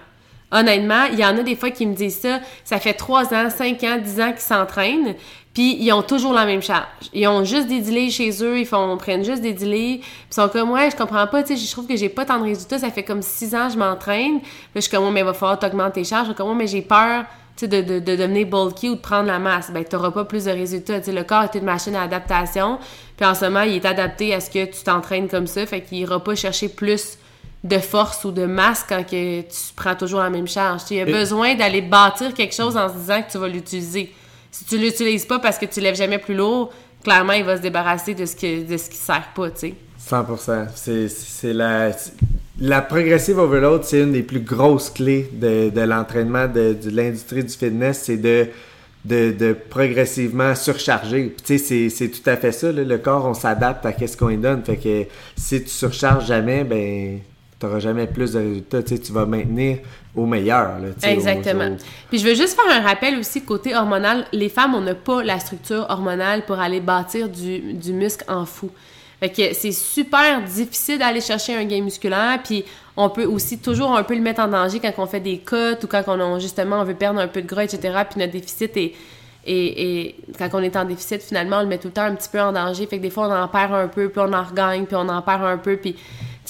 Honnêtement, 0.53 1.05
il 1.13 1.19
y 1.19 1.25
en 1.25 1.39
a 1.39 1.43
des 1.43 1.55
fois 1.55 1.71
qui 1.71 1.87
me 1.87 1.95
disent 1.95 2.19
ça. 2.19 2.41
Ça 2.65 2.79
fait 2.79 2.93
3 2.95 3.33
ans, 3.33 3.49
5 3.51 3.83
ans, 3.85 3.99
10 4.05 4.21
ans 4.21 4.33
qu'ils 4.33 4.41
s'entraînent, 4.41 5.15
puis 5.53 5.77
ils 5.83 5.93
ont 5.93 6.03
toujours 6.03 6.33
la 6.33 6.47
même 6.47 6.63
charge. 6.63 6.85
Ils 7.13 7.27
ont 7.27 7.45
juste 7.45 7.67
des 7.67 7.81
delays 7.81 8.11
chez 8.11 8.31
eux, 8.45 8.59
ils 8.61 8.67
font 8.67 8.97
prennent 8.97 9.25
juste 9.25 9.43
des 9.43 9.53
delays, 9.53 9.99
puis 10.01 10.09
ils 10.31 10.35
sont 10.35 10.49
comme 10.49 10.71
ouais, 10.71 10.91
je 10.91 10.97
comprends 10.97 11.27
pas, 11.27 11.43
tu 11.43 11.57
sais, 11.57 11.65
je 11.67 11.71
trouve 11.71 11.87
que 11.87 11.97
j'ai 11.97 12.09
pas 12.09 12.25
tant 12.25 12.39
de 12.39 12.45
résultats, 12.45 12.79
ça 12.79 12.91
fait 12.91 13.03
comme 13.03 13.23
6 13.23 13.55
ans 13.55 13.67
que 13.67 13.75
je 13.75 13.79
m'entraîne. 13.79 14.35
Là, 14.35 14.41
je 14.77 14.81
suis 14.83 14.91
comme 14.91 15.05
ouais, 15.05 15.11
mais 15.11 15.21
il 15.21 15.27
va 15.27 15.35
falloir 15.35 15.59
t'augmenter 15.59 16.03
tes 16.03 16.05
charges, 16.05 16.27
je 16.27 16.33
suis 16.33 16.35
comme 16.37 16.49
ouais, 16.51 16.55
mais 16.55 16.67
j'ai 16.67 16.83
peur 16.83 17.25
tu 17.57 17.67
sais, 17.67 17.69
de, 17.69 17.81
de, 17.83 17.99
de 17.99 18.17
devenir 18.17 18.47
bulky 18.47 18.89
ou 18.89 18.95
de 18.95 19.01
prendre 19.01 19.27
la 19.27 19.39
masse, 19.41 19.71
ben, 19.73 19.85
tu 19.85 19.95
n'auras 19.97 20.13
pas 20.13 20.25
plus 20.25 20.45
de 20.45 20.51
résultats. 20.53 20.99
Tu 21.01 21.07
sais, 21.07 21.13
le 21.13 21.25
corps 21.25 21.43
est 21.43 21.59
une 21.59 21.65
machine 21.65 21.95
à 21.97 22.03
adaptation. 22.03 22.79
Puis 23.17 23.27
en 23.27 23.35
ce 23.35 23.45
moment, 23.45 23.63
il 23.63 23.75
est 23.75 23.85
adapté 23.85 24.33
à 24.33 24.41
ce 24.41 24.49
que 24.49 24.65
tu 24.65 24.83
t'entraînes 24.85 25.29
comme 25.29 25.47
ça. 25.49 25.67
Fait 25.67 25.83
qu'il 25.83 25.99
ira 25.99 26.23
pas 26.23 26.35
chercher 26.37 26.69
plus 26.69 27.19
de 27.65 27.77
force 27.79 28.25
ou 28.25 28.31
de 28.31 28.47
masse 28.47 28.87
quand 28.89 29.03
que 29.05 29.41
tu 29.43 29.57
prends 29.77 29.95
toujours 29.97 30.21
la 30.21 30.31
même 30.31 30.47
charge. 30.49 30.83
Tu 30.83 30.87
sais, 30.87 30.95
il 30.95 30.99
y 30.99 31.01
a 31.03 31.09
Et- 31.09 31.13
besoin 31.13 31.55
d'aller 31.55 31.83
bâtir 31.83 32.33
quelque 32.33 32.55
chose 32.55 32.77
en 32.79 32.89
se 32.89 32.95
disant 32.95 33.21
que 33.23 33.31
tu 33.33 33.37
vas 33.37 33.49
l'utiliser. 33.49 34.15
Si 34.51 34.65
tu 34.65 34.79
l'utilises 34.79 35.25
pas 35.25 35.39
parce 35.39 35.59
que 35.59 35.67
tu 35.67 35.81
lèves 35.81 35.97
jamais 35.97 36.19
plus 36.19 36.35
lourd, 36.35 36.73
clairement, 37.05 37.33
il 37.33 37.45
va 37.45 37.57
se 37.57 37.63
débarrasser 37.63 38.15
de 38.15 38.27
ce, 38.27 38.37
que, 38.37 38.65
de 38.65 38.77
ce 38.77 38.91
qui 38.91 38.97
sert 38.97 39.29
pas, 39.35 39.51
tu 39.51 39.59
sais. 39.59 39.75
100%. 40.09 40.67
C'est, 40.75 41.09
c'est 41.09 41.53
la, 41.53 41.91
la 42.59 42.83
progressive 42.83 43.39
overload, 43.39 43.85
c'est 43.85 44.01
une 44.01 44.13
des 44.13 44.23
plus 44.23 44.41
grosses 44.41 44.91
clés 44.91 45.31
de, 45.33 45.71
de 45.71 45.81
l'entraînement 45.83 46.49
de, 46.49 46.75
de 46.75 46.91
l'industrie 46.91 47.45
du 47.45 47.53
fitness, 47.53 48.03
c'est 48.05 48.17
de, 48.17 48.49
de, 49.05 49.57
progressivement 49.69 50.55
surcharger. 50.55 51.35
Tu 51.45 51.59
sais, 51.59 51.89
c'est, 51.89 52.09
tout 52.09 52.29
à 52.29 52.37
fait 52.37 52.53
ça. 52.53 52.73
Le 52.73 52.99
corps, 52.99 53.27
on 53.27 53.35
s'adapte 53.35 53.85
à 53.87 54.07
ce 54.07 54.17
qu'on 54.17 54.29
lui 54.29 54.37
donne. 54.37 54.63
Fait 54.65 54.77
que 54.77 55.05
si 55.37 55.63
tu 55.63 55.69
surcharges 55.69 56.27
jamais, 56.27 56.65
ben 56.65 57.21
t'auras 57.61 57.79
jamais 57.79 58.07
plus 58.09 58.33
de 58.33 58.39
résultats. 58.39 58.83
Tu 58.83 58.97
sais, 58.97 59.01
tu 59.03 59.13
vas 59.13 59.27
maintenir 59.27 59.79
au 60.17 60.27
meilleur. 60.27 60.79
Là, 60.81 60.89
tu 60.95 61.01
sais, 61.01 61.09
au- 61.11 61.13
Exactement. 61.13 61.67
au- 61.75 61.77
Puis 62.09 62.19
je 62.19 62.27
veux 62.27 62.35
juste 62.35 62.59
faire 62.61 62.75
un 62.75 62.81
rappel 62.85 63.17
aussi 63.19 63.43
côté 63.45 63.77
hormonal. 63.77 64.25
Les 64.33 64.49
femmes, 64.49 64.75
on 64.75 64.81
n'a 64.81 64.95
pas 64.97 65.23
la 65.23 65.39
structure 65.39 65.87
hormonale 65.89 66.45
pour 66.47 66.59
aller 66.59 66.81
bâtir 66.81 67.29
du, 67.29 67.61
du 67.75 67.93
muscle 67.93 68.25
en 68.29 68.45
fou. 68.47 68.71
Fait 69.21 69.29
que 69.29 69.55
c'est 69.55 69.73
super 69.73 70.41
difficile 70.43 70.99
d'aller 70.99 71.21
chercher 71.21 71.55
un 71.55 71.65
gain 71.67 71.83
musculaire, 71.83 72.39
puis 72.43 72.65
on 72.97 73.11
peut 73.11 73.27
aussi 73.27 73.59
toujours 73.59 73.95
un 73.95 74.03
peu 74.03 74.15
le 74.15 74.23
mettre 74.23 74.41
en 74.41 74.49
danger 74.49 74.81
quand 74.81 74.93
on 74.97 75.07
fait 75.07 75.21
des 75.21 75.37
cuts 75.39 75.77
ou 75.83 75.87
quand 75.87 76.03
on 76.07 76.35
a, 76.37 76.39
justement 76.39 76.81
on 76.81 76.85
veut 76.85 76.95
perdre 76.95 77.21
un 77.21 77.29
peu 77.29 77.43
de 77.43 77.47
gras, 77.47 77.65
etc. 77.65 77.81
Puis 78.11 78.19
notre 78.19 78.33
déficit 78.33 78.75
est, 78.79 78.95
et, 79.45 80.07
et 80.07 80.17
quand 80.39 80.49
on 80.55 80.63
est 80.63 80.75
en 80.77 80.85
déficit, 80.87 81.21
finalement, 81.23 81.59
on 81.59 81.63
le 81.63 81.67
met 81.67 81.79
tout 81.79 81.89
le 81.89 81.93
temps 81.93 82.03
un 82.05 82.15
petit 82.15 82.29
peu 82.31 82.41
en 82.41 82.53
danger. 82.53 82.87
Fait 82.87 82.97
que 82.99 83.03
des 83.03 83.11
fois, 83.11 83.29
on 83.29 83.33
en 83.43 83.49
perd 83.49 83.73
un 83.75 83.89
peu, 83.89 84.09
puis 84.09 84.21
on 84.25 84.33
en 84.33 84.43
regagne, 84.43 84.85
puis 84.87 84.97
on 84.97 85.09
en 85.09 85.21
perd 85.23 85.45
un 85.45 85.57
peu. 85.59 85.77
Puis, 85.77 85.93
tu 85.95 86.01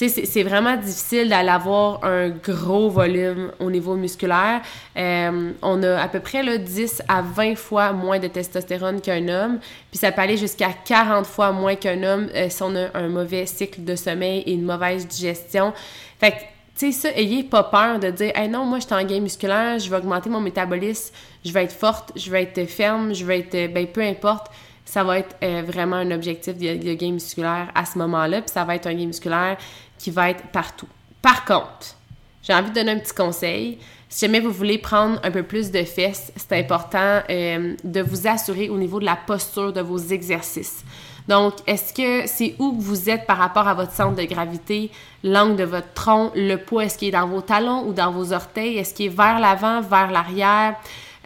c'est- 0.09 0.43
vraiment 0.43 0.75
difficile 0.77 1.29
d'aller 1.29 1.49
avoir 1.49 2.03
un 2.03 2.29
gros 2.29 2.89
volume 2.89 3.51
au 3.59 3.69
niveau 3.69 3.95
musculaire. 3.95 4.61
Euh, 4.97 5.51
on 5.61 5.83
a 5.83 6.01
à 6.01 6.07
peu 6.07 6.19
près 6.19 6.43
là, 6.43 6.57
10 6.57 7.01
à 7.07 7.21
20 7.21 7.55
fois 7.55 7.91
moins 7.93 8.19
de 8.19 8.27
testostérone 8.27 9.01
qu'un 9.01 9.27
homme. 9.27 9.59
Puis 9.91 9.99
ça 9.99 10.11
peut 10.11 10.21
aller 10.21 10.37
jusqu'à 10.37 10.69
40 10.85 11.25
fois 11.25 11.51
moins 11.51 11.75
qu'un 11.75 12.01
homme 12.03 12.27
euh, 12.35 12.47
si 12.49 12.63
on 12.63 12.75
a 12.75 12.87
un 12.97 13.07
mauvais 13.07 13.45
cycle 13.45 13.83
de 13.83 13.95
sommeil 13.95 14.41
et 14.45 14.53
une 14.53 14.63
mauvaise 14.65 15.07
digestion. 15.07 15.73
Fait 16.19 16.31
que 16.31 16.37
tu 16.77 16.91
sais, 16.91 17.09
ça, 17.09 17.17
ayez 17.17 17.43
pas 17.43 17.63
peur 17.63 17.99
de 17.99 18.09
dire, 18.09 18.31
hey, 18.33 18.47
non, 18.49 18.65
moi, 18.65 18.79
je 18.79 18.85
suis 18.85 18.95
en 18.95 19.03
gain 19.03 19.19
musculaire, 19.19 19.77
je 19.77 19.89
vais 19.89 19.97
augmenter 19.97 20.29
mon 20.29 20.39
métabolisme, 20.39 21.13
je 21.45 21.51
vais 21.51 21.65
être 21.65 21.73
forte, 21.73 22.11
je 22.15 22.31
vais 22.31 22.43
être 22.43 22.65
ferme, 22.67 23.13
je 23.13 23.23
vais 23.25 23.39
être, 23.39 23.71
ben, 23.73 23.85
peu 23.85 24.01
importe, 24.01 24.47
ça 24.85 25.03
va 25.03 25.19
être 25.19 25.35
euh, 25.43 25.61
vraiment 25.65 25.97
un 25.97 26.09
objectif 26.11 26.57
de 26.57 26.93
gain 26.93 27.11
musculaire 27.11 27.67
à 27.75 27.85
ce 27.85 27.97
moment-là, 27.99 28.41
puis 28.41 28.49
ça 28.51 28.63
va 28.63 28.75
être 28.75 28.87
un 28.87 28.93
gain 28.95 29.05
musculaire 29.05 29.57
qui 30.01 30.11
va 30.11 30.29
être 30.29 30.47
partout. 30.47 30.87
Par 31.21 31.45
contre, 31.45 31.95
j'ai 32.41 32.53
envie 32.53 32.69
de 32.69 32.75
donner 32.75 32.91
un 32.91 32.99
petit 32.99 33.13
conseil. 33.13 33.77
Si 34.09 34.25
jamais 34.25 34.39
vous 34.39 34.51
voulez 34.51 34.77
prendre 34.77 35.19
un 35.23 35.31
peu 35.31 35.43
plus 35.43 35.71
de 35.71 35.83
fesses, 35.83 36.33
c'est 36.35 36.57
important 36.57 37.21
euh, 37.29 37.75
de 37.83 38.01
vous 38.01 38.27
assurer 38.27 38.69
au 38.69 38.77
niveau 38.77 38.99
de 38.99 39.05
la 39.05 39.15
posture 39.15 39.71
de 39.71 39.81
vos 39.81 39.99
exercices. 39.99 40.83
Donc, 41.27 41.53
est-ce 41.67 41.93
que 41.93 42.27
c'est 42.27 42.55
où 42.57 42.73
vous 42.79 43.09
êtes 43.09 43.27
par 43.27 43.37
rapport 43.37 43.67
à 43.67 43.75
votre 43.75 43.91
centre 43.91 44.15
de 44.15 44.23
gravité, 44.23 44.89
l'angle 45.23 45.55
de 45.55 45.63
votre 45.63 45.93
tronc, 45.93 46.31
le 46.35 46.55
poids, 46.55 46.85
est-ce 46.85 46.97
qu'il 46.97 47.09
est 47.09 47.11
dans 47.11 47.27
vos 47.27 47.41
talons 47.41 47.87
ou 47.87 47.93
dans 47.93 48.11
vos 48.11 48.33
orteils, 48.33 48.77
est-ce 48.77 48.93
qu'il 48.95 49.05
est 49.05 49.09
vers 49.15 49.39
l'avant, 49.39 49.81
vers 49.81 50.11
l'arrière? 50.11 50.75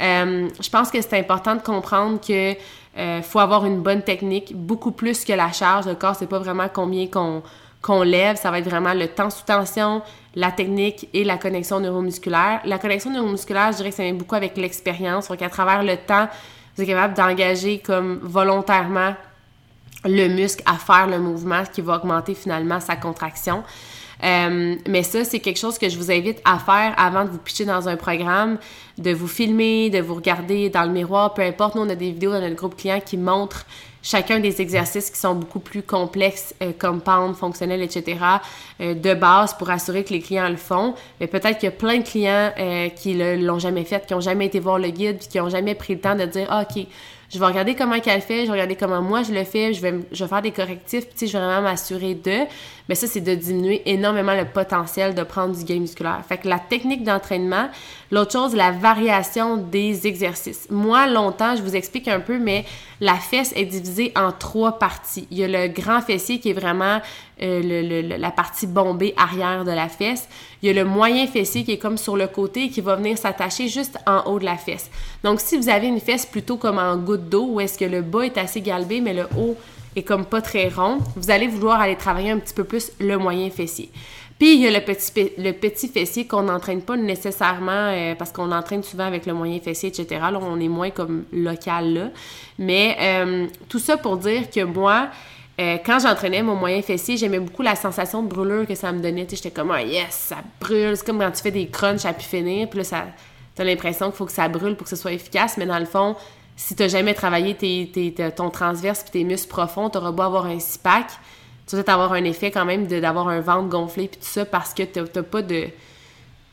Euh, 0.01 0.49
je 0.61 0.69
pense 0.69 0.91
que 0.91 1.01
c'est 1.01 1.17
important 1.17 1.55
de 1.55 1.61
comprendre 1.61 2.19
que 2.19 2.55
euh, 2.97 3.21
faut 3.21 3.39
avoir 3.39 3.65
une 3.65 3.81
bonne 3.81 4.03
technique, 4.03 4.53
beaucoup 4.55 4.91
plus 4.91 5.23
que 5.23 5.33
la 5.33 5.51
charge. 5.51 5.85
Le 5.85 5.95
corps, 5.95 6.15
c'est 6.15 6.27
pas 6.27 6.39
vraiment 6.39 6.67
combien 6.71 7.07
qu'on 7.07 7.41
qu'on 7.85 8.01
lève, 8.01 8.35
ça 8.35 8.49
va 8.49 8.57
être 8.57 8.67
vraiment 8.67 8.95
le 8.95 9.07
temps 9.07 9.29
sous 9.29 9.43
tension, 9.45 10.01
la 10.33 10.51
technique 10.51 11.07
et 11.13 11.23
la 11.23 11.37
connexion 11.37 11.79
neuromusculaire. 11.79 12.61
La 12.65 12.79
connexion 12.79 13.11
neuromusculaire, 13.11 13.71
je 13.73 13.77
dirais 13.77 13.89
que 13.91 13.95
ça 13.95 14.03
vient 14.03 14.15
beaucoup 14.15 14.33
avec 14.33 14.57
l'expérience. 14.57 15.27
Donc, 15.27 15.41
à 15.43 15.49
travers 15.49 15.83
le 15.83 15.95
temps, 15.95 16.27
vous 16.75 16.81
êtes 16.81 16.89
capable 16.89 17.13
d'engager 17.13 17.77
comme 17.77 18.19
volontairement 18.23 19.13
le 20.03 20.27
muscle 20.29 20.63
à 20.65 20.77
faire 20.77 21.05
le 21.05 21.19
mouvement 21.19 21.63
qui 21.71 21.81
va 21.81 21.97
augmenter 21.97 22.33
finalement 22.33 22.79
sa 22.79 22.95
contraction. 22.95 23.63
Euh, 24.23 24.75
mais 24.87 25.03
ça, 25.03 25.23
c'est 25.23 25.39
quelque 25.39 25.59
chose 25.59 25.77
que 25.77 25.87
je 25.87 25.97
vous 25.97 26.09
invite 26.09 26.41
à 26.43 26.57
faire 26.57 26.95
avant 26.97 27.23
de 27.23 27.29
vous 27.29 27.37
pitcher 27.37 27.65
dans 27.65 27.87
un 27.87 27.97
programme, 27.97 28.57
de 28.97 29.11
vous 29.11 29.27
filmer, 29.27 29.91
de 29.91 29.99
vous 29.99 30.15
regarder 30.15 30.71
dans 30.71 30.85
le 30.85 30.91
miroir, 30.91 31.35
peu 31.35 31.43
importe. 31.43 31.75
Nous, 31.75 31.83
on 31.83 31.89
a 31.89 31.95
des 31.95 32.11
vidéos 32.11 32.31
dans 32.31 32.41
notre 32.41 32.55
groupe 32.55 32.77
client 32.77 32.99
qui 33.05 33.17
montrent 33.17 33.65
chacun 34.05 34.39
des 34.39 34.61
exercices 34.61 35.09
qui 35.09 35.19
sont 35.19 35.33
beaucoup 35.33 35.59
plus 35.59 35.81
complexes, 35.81 36.53
euh, 36.61 36.71
compound, 36.79 37.35
fonctionnels, 37.35 37.81
etc., 37.81 38.19
euh, 38.79 38.93
de 38.93 39.13
base 39.15 39.55
pour 39.55 39.69
assurer 39.71 40.03
que 40.03 40.13
les 40.13 40.21
clients 40.21 40.47
le 40.47 40.57
font. 40.57 40.93
Mais 41.19 41.27
peut-être 41.27 41.57
qu'il 41.57 41.65
y 41.65 41.73
a 41.73 41.75
plein 41.75 41.97
de 41.97 42.03
clients 42.03 42.51
euh, 42.57 42.89
qui 42.89 43.15
ne 43.15 43.35
l'ont 43.43 43.59
jamais 43.59 43.83
fait, 43.83 44.05
qui 44.05 44.13
n'ont 44.13 44.21
jamais 44.21 44.45
été 44.45 44.59
voir 44.59 44.77
le 44.77 44.89
guide, 44.89 45.17
puis 45.17 45.27
qui 45.27 45.39
n'ont 45.39 45.49
jamais 45.49 45.73
pris 45.73 45.95
le 45.95 46.01
temps 46.01 46.15
de 46.15 46.25
dire 46.25 46.45
ah, 46.49 46.61
OK, 46.69 46.85
je 47.33 47.39
vais 47.39 47.45
regarder 47.45 47.73
comment 47.73 47.99
qu'elle 47.99 48.21
fait, 48.21 48.41
je 48.41 48.45
vais 48.45 48.51
regarder 48.51 48.75
comment 48.75 49.01
moi 49.01 49.23
je 49.23 49.31
le 49.31 49.43
fais, 49.43 49.73
je 49.73 49.81
vais, 49.81 49.95
je 50.11 50.23
vais 50.23 50.29
faire 50.29 50.43
des 50.43 50.51
correctifs, 50.51 51.07
puis 51.07 51.27
je 51.27 51.33
vais 51.37 51.43
vraiment 51.43 51.63
m'assurer 51.63 52.13
de. 52.13 52.41
Mais 52.87 52.95
ça, 52.95 53.07
c'est 53.07 53.21
de 53.21 53.33
diminuer 53.33 53.81
énormément 53.85 54.35
le 54.35 54.45
potentiel 54.45 55.15
de 55.15 55.23
prendre 55.23 55.55
du 55.55 55.63
gain 55.63 55.79
musculaire. 55.79 56.21
Fait 56.27 56.37
que 56.37 56.47
la 56.47 56.59
technique 56.59 57.03
d'entraînement, 57.03 57.69
l'autre 58.11 58.31
chose, 58.31 58.55
la 58.55 58.71
variation 58.71 59.57
des 59.57 60.05
exercices. 60.07 60.67
Moi, 60.69 61.07
longtemps, 61.07 61.55
je 61.55 61.63
vous 61.63 61.75
explique 61.75 62.07
un 62.07 62.19
peu, 62.19 62.37
mais 62.37 62.65
la 63.01 63.15
fesse 63.15 63.53
est 63.55 63.65
divisée 63.65 64.11
en 64.15 64.31
trois 64.31 64.77
parties. 64.77 65.27
Il 65.31 65.37
y 65.37 65.43
a 65.43 65.47
le 65.47 65.67
grand 65.67 66.01
fessier 66.01 66.39
qui 66.39 66.51
est 66.51 66.53
vraiment 66.53 67.01
euh, 67.41 68.17
la 68.17 68.31
partie 68.31 68.67
bombée 68.67 69.13
arrière 69.17 69.65
de 69.65 69.71
la 69.71 69.89
fesse. 69.89 70.29
Il 70.61 70.67
y 70.67 70.69
a 70.69 70.83
le 70.83 70.87
moyen 70.87 71.27
fessier 71.27 71.63
qui 71.63 71.71
est 71.71 71.77
comme 71.77 71.97
sur 71.97 72.15
le 72.15 72.27
côté 72.27 72.65
et 72.65 72.69
qui 72.69 72.81
va 72.81 72.95
venir 72.95 73.17
s'attacher 73.17 73.67
juste 73.67 73.97
en 74.05 74.21
haut 74.29 74.39
de 74.39 74.45
la 74.45 74.57
fesse. 74.57 74.89
Donc, 75.23 75.41
si 75.41 75.57
vous 75.57 75.69
avez 75.69 75.87
une 75.87 75.99
fesse 75.99 76.25
plutôt 76.25 76.57
comme 76.57 76.77
en 76.77 76.95
goutte 76.97 77.29
d'eau, 77.29 77.47
où 77.53 77.59
est-ce 77.59 77.77
que 77.77 77.85
le 77.85 78.01
bas 78.01 78.21
est 78.21 78.37
assez 78.37 78.61
galbé, 78.61 79.01
mais 79.01 79.13
le 79.13 79.27
haut 79.37 79.57
est 79.95 80.03
comme 80.03 80.25
pas 80.25 80.41
très 80.41 80.67
rond, 80.69 80.99
vous 81.15 81.31
allez 81.31 81.47
vouloir 81.47 81.79
aller 81.81 81.95
travailler 81.95 82.31
un 82.31 82.39
petit 82.39 82.53
peu 82.53 82.63
plus 82.63 82.91
le 82.99 83.17
moyen 83.17 83.49
fessier. 83.49 83.89
Puis 84.37 84.55
il 84.55 84.61
y 84.61 84.67
a 84.67 84.71
le 84.71 84.83
petit, 84.83 85.11
pe- 85.13 85.41
le 85.41 85.53
petit 85.53 85.87
fessier 85.87 86.27
qu'on 86.27 86.43
n'entraîne 86.43 86.81
pas 86.81 86.97
nécessairement 86.97 87.71
euh, 87.71 88.15
parce 88.15 88.31
qu'on 88.33 88.47
l'entraîne 88.47 88.83
souvent 88.83 89.05
avec 89.05 89.25
le 89.25 89.33
moyen 89.33 89.59
fessier, 89.61 89.87
etc. 89.89 90.07
Là, 90.31 90.39
on 90.41 90.59
est 90.59 90.67
moins 90.67 90.89
comme 90.89 91.23
local 91.31 91.93
là. 91.93 92.09
Mais 92.59 92.97
euh, 92.99 93.47
tout 93.69 93.79
ça 93.79 93.95
pour 93.95 94.17
dire 94.17 94.49
que 94.49 94.61
moi, 94.65 95.07
euh, 95.61 95.77
quand 95.85 95.99
j'entraînais 95.99 96.43
mon 96.43 96.55
moyen 96.55 96.81
fessier, 96.81 97.15
j'aimais 97.15 97.39
beaucoup 97.39 97.61
la 97.61 97.77
sensation 97.77 98.23
de 98.23 98.27
brûlure 98.27 98.67
que 98.67 98.75
ça 98.75 98.91
me 98.91 98.99
donnait. 98.99 99.25
J'étais 99.29 99.51
comme, 99.51 99.71
ah 99.71 99.81
yes, 99.81 100.07
ça 100.09 100.37
brûle. 100.59 100.97
C'est 100.97 101.05
comme 101.05 101.19
quand 101.19 101.31
tu 101.31 101.41
fais 101.41 101.51
des 101.51 101.67
crunchs 101.67 102.03
à 102.05 102.11
pu 102.11 102.25
finir. 102.25 102.69
Puis 102.69 102.79
là, 102.79 102.83
ça, 102.83 103.05
t'as 103.55 103.63
l'impression 103.63 104.07
qu'il 104.07 104.17
faut 104.17 104.25
que 104.25 104.33
ça 104.33 104.49
brûle 104.49 104.75
pour 104.75 104.83
que 104.83 104.89
ce 104.89 104.97
soit 104.97 105.13
efficace. 105.13 105.55
Mais 105.57 105.65
dans 105.65 105.79
le 105.79 105.85
fond, 105.85 106.17
si 106.55 106.75
t'as 106.75 106.87
jamais 106.87 107.13
travaillé 107.13 107.55
tes, 107.55 107.89
tes- 107.93 108.31
ton 108.31 108.49
transverse 108.49 109.01
puis 109.03 109.11
tes 109.11 109.23
muscles 109.23 109.49
profonds, 109.49 109.89
t'auras 109.89 110.11
beau 110.11 110.23
avoir 110.23 110.45
un 110.45 110.59
six-pack, 110.59 111.07
tu 111.67 111.75
vas 111.75 111.83
peut-être 111.83 111.89
avoir 111.93 112.13
un 112.13 112.23
effet 112.23 112.51
quand 112.51 112.65
même 112.65 112.87
d'avoir 112.87 113.27
un 113.27 113.41
ventre 113.41 113.69
gonflé 113.69 114.07
puis 114.07 114.19
tout 114.19 114.27
ça 114.27 114.45
parce 114.45 114.73
que 114.73 114.83
t'as 114.83 115.23
pas 115.23 115.41
de 115.41 115.67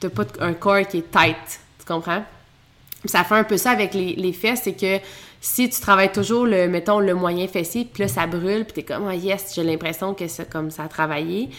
t'as 0.00 0.08
pas 0.08 0.24
un 0.40 0.54
corps 0.54 0.86
qui 0.88 0.98
est 0.98 1.10
tight. 1.10 1.60
Tu 1.78 1.84
comprends? 1.86 2.24
Ça 3.04 3.22
fait 3.24 3.34
un 3.34 3.44
peu 3.44 3.56
ça 3.56 3.70
avec 3.70 3.94
les, 3.94 4.14
les 4.14 4.32
fesses, 4.32 4.62
c'est 4.64 4.74
que 4.74 5.04
si 5.40 5.68
tu 5.68 5.80
travailles 5.80 6.12
toujours 6.12 6.46
le, 6.46 6.68
mettons, 6.68 7.00
le 7.00 7.14
moyen 7.14 7.48
fessier, 7.48 7.84
puis 7.84 8.04
là, 8.04 8.08
ça 8.08 8.26
brûle, 8.28 8.64
puis 8.64 8.74
t'es 8.74 8.82
comme, 8.84 9.06
oh 9.08 9.10
yes, 9.10 9.52
j'ai 9.54 9.64
l'impression 9.64 10.14
que 10.14 10.28
c'est 10.28 10.48
comme 10.48 10.70
ça 10.70 10.84
a 10.84 10.88
travaillé. 10.88 11.50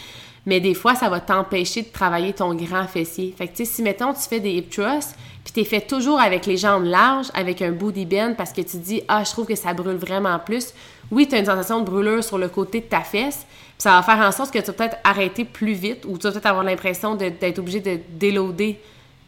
Mais 0.46 0.58
des 0.60 0.72
fois, 0.74 0.94
ça 0.94 1.10
va 1.10 1.20
t'empêcher 1.20 1.82
de 1.82 1.88
travailler 1.88 2.32
ton 2.32 2.54
grand 2.54 2.86
fessier. 2.86 3.34
Fait 3.36 3.46
que, 3.46 3.56
tu 3.56 3.64
sais, 3.64 3.70
si, 3.70 3.82
mettons, 3.82 4.14
tu 4.14 4.20
fais 4.22 4.40
des 4.40 4.52
hip 4.52 4.70
thrusts, 4.70 5.16
t'es 5.54 5.64
fait 5.64 5.80
toujours 5.80 6.20
avec 6.20 6.44
les 6.44 6.56
jambes 6.56 6.84
larges, 6.84 7.28
avec 7.32 7.62
un 7.62 7.70
booty 7.70 8.04
bend, 8.04 8.34
parce 8.36 8.52
que 8.52 8.60
tu 8.60 8.76
dis, 8.76 9.02
ah, 9.08 9.22
je 9.24 9.30
trouve 9.30 9.46
que 9.46 9.54
ça 9.54 9.72
brûle 9.72 9.96
vraiment 9.96 10.38
plus. 10.38 10.74
Oui, 11.10 11.26
tu 11.26 11.36
as 11.36 11.38
une 11.38 11.46
sensation 11.46 11.80
de 11.80 11.84
brûlure 11.84 12.22
sur 12.22 12.36
le 12.36 12.48
côté 12.48 12.80
de 12.80 12.86
ta 12.86 13.00
fesse, 13.00 13.46
puis 13.48 13.74
ça 13.78 13.92
va 13.92 14.02
faire 14.02 14.18
en 14.26 14.32
sorte 14.32 14.52
que 14.52 14.58
tu 14.58 14.66
vas 14.66 14.72
peut-être 14.72 14.96
arrêter 15.04 15.44
plus 15.44 15.72
vite, 15.72 16.04
ou 16.06 16.18
tu 16.18 16.24
vas 16.24 16.32
peut-être 16.32 16.46
avoir 16.46 16.64
l'impression 16.64 17.14
d'être 17.14 17.58
obligé 17.58 17.80
de 17.80 18.00
déloader 18.10 18.80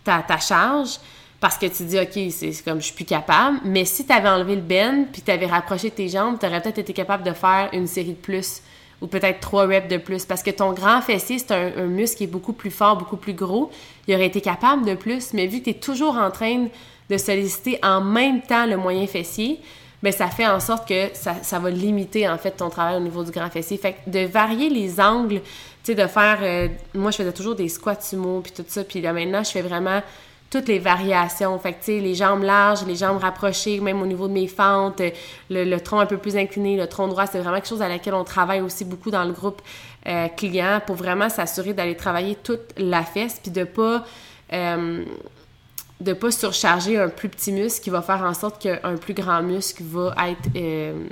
ta, 0.05 0.19
ta 0.19 0.39
charge 0.39 0.99
parce 1.41 1.59
que 1.59 1.67
tu 1.67 1.85
dis, 1.85 1.99
OK, 1.99 2.19
c'est 2.31 2.65
comme 2.65 2.81
je 2.81 2.87
suis 2.87 2.95
plus 2.95 3.05
capable. 3.05 3.59
Mais 3.65 3.85
si 3.85 4.07
tu 4.07 4.13
avais 4.13 4.29
enlevé 4.29 4.57
le 4.57 4.63
bend 4.63 5.05
puis 5.13 5.23
tu 5.23 5.31
avais 5.31 5.47
rapproché 5.47 5.91
tes 5.91 6.09
jambes, 6.09 6.39
tu 6.41 6.47
aurais 6.47 6.63
peut-être 6.63 6.79
été 6.79 6.93
capable 6.93 7.23
de 7.25 7.33
faire 7.33 7.69
une 7.73 7.87
série 7.87 8.13
de 8.13 8.15
plus 8.15 8.63
ou 9.01 9.07
peut-être 9.07 9.41
trois 9.41 9.67
reps 9.67 9.89
de 9.89 9.99
plus. 9.99 10.25
Parce 10.25 10.43
que 10.43 10.51
ton 10.51 10.73
grand 10.73 11.01
fessier, 11.01 11.39
c'est 11.39 11.53
un, 11.53 11.87
muscle 11.87 12.19
qui 12.19 12.25
est 12.25 12.29
beaucoup 12.29 12.53
plus 12.53 12.71
fort, 12.71 12.97
beaucoup 12.97 13.17
plus 13.17 13.35
gros. 13.35 13.71
Il 14.07 14.15
aurait 14.15 14.27
été 14.27 14.41
capable 14.41 14.85
de 14.85 14.95
plus, 14.95 15.33
mais 15.33 15.47
vu 15.47 15.59
que 15.59 15.65
tu 15.65 15.71
es 15.71 15.75
toujours 15.75 16.17
en 16.17 16.31
train 16.31 16.67
de 17.11 17.19
solliciter 17.19 17.79
en 17.83 18.01
même 18.01 18.43
temps 18.43 18.67
le 18.67 18.77
moyen 18.77 19.07
fessier, 19.07 19.61
bien, 20.03 20.13
ça 20.13 20.29
fait 20.29 20.47
en 20.47 20.61
sorte 20.61 20.89
que 20.89 21.11
ça, 21.15 21.59
va 21.59 21.71
limiter 21.71 22.29
en 22.29 22.39
fait 22.39 22.53
ton 22.53 22.71
travail 22.71 22.97
au 22.97 23.01
niveau 23.01 23.23
du 23.23 23.31
grand 23.31 23.51
fessier. 23.51 23.77
Fait 23.77 23.95
que 23.95 24.11
de 24.11 24.27
varier 24.27 24.71
les 24.71 25.01
angles, 25.01 25.41
tu 25.85 25.93
sais, 25.93 25.95
de 25.95 26.07
faire. 26.07 26.39
Euh, 26.43 26.69
moi, 26.95 27.11
je 27.11 27.19
faisais 27.19 27.33
toujours 27.33 27.55
des 27.55 27.69
squats 27.69 28.01
sumo 28.01 28.41
puis 28.41 28.53
tout 28.53 28.65
ça, 28.67 28.83
puis 28.83 29.01
là 29.01 29.13
maintenant, 29.13 29.45
je 29.45 29.51
fais 29.51 29.63
vraiment 29.63 30.01
toutes 30.51 30.69
les 30.69 30.79
variations. 30.79 31.59
Fait 31.59 31.73
que, 31.73 31.79
tu 31.79 31.85
sais, 31.85 32.01
les 32.01 32.15
jambes 32.15 32.43
larges, 32.43 32.85
les 32.87 32.97
jambes 32.97 33.19
rapprochées, 33.19 33.81
même 33.81 34.01
au 34.01 34.07
niveau 34.07 34.29
de 34.29 34.33
mes 34.33 34.47
fentes, 34.47 35.03
le, 35.51 35.79
tronc 35.79 36.01
un 36.01 36.07
peu 36.07 36.19
plus 36.19 36.37
incliné, 36.37 36.77
le 36.77 36.87
tronc 36.87 37.09
droit, 37.09 37.27
c'est 37.27 37.39
vraiment 37.39 37.57
quelque 37.57 37.69
chose 37.69 37.83
à 37.83 37.89
laquelle 37.89 38.15
on 38.15 38.25
travaille 38.25 38.61
aussi 38.61 38.85
beaucoup 38.85 39.11
dans 39.11 39.25
le 39.25 39.33
groupe 39.33 39.61
euh, 40.07 40.29
client 40.29 40.81
pour 40.87 40.97
vraiment 40.97 41.29
s'assurer 41.29 41.73
d'aller 41.73 41.97
travailler 41.97 42.37
toute 42.37 42.73
la 42.77 43.03
fesse 43.03 43.41
puis 43.43 43.51
de 43.51 43.65
pas... 43.65 44.05
Euh, 44.53 45.05
pas 46.21 46.31
surcharger 46.31 46.99
un 46.99 47.09
plus 47.09 47.31
petit 47.31 47.53
muscle 47.53 47.83
qui 47.83 47.91
va 47.91 48.03
faire 48.03 48.23
en 48.23 48.35
sorte 48.35 48.61
qu'un 48.61 48.97
plus 48.97 49.15
grand 49.15 49.43
muscle 49.43 49.83
va 49.83 50.15
être 50.29 50.51
euh, 50.55 51.07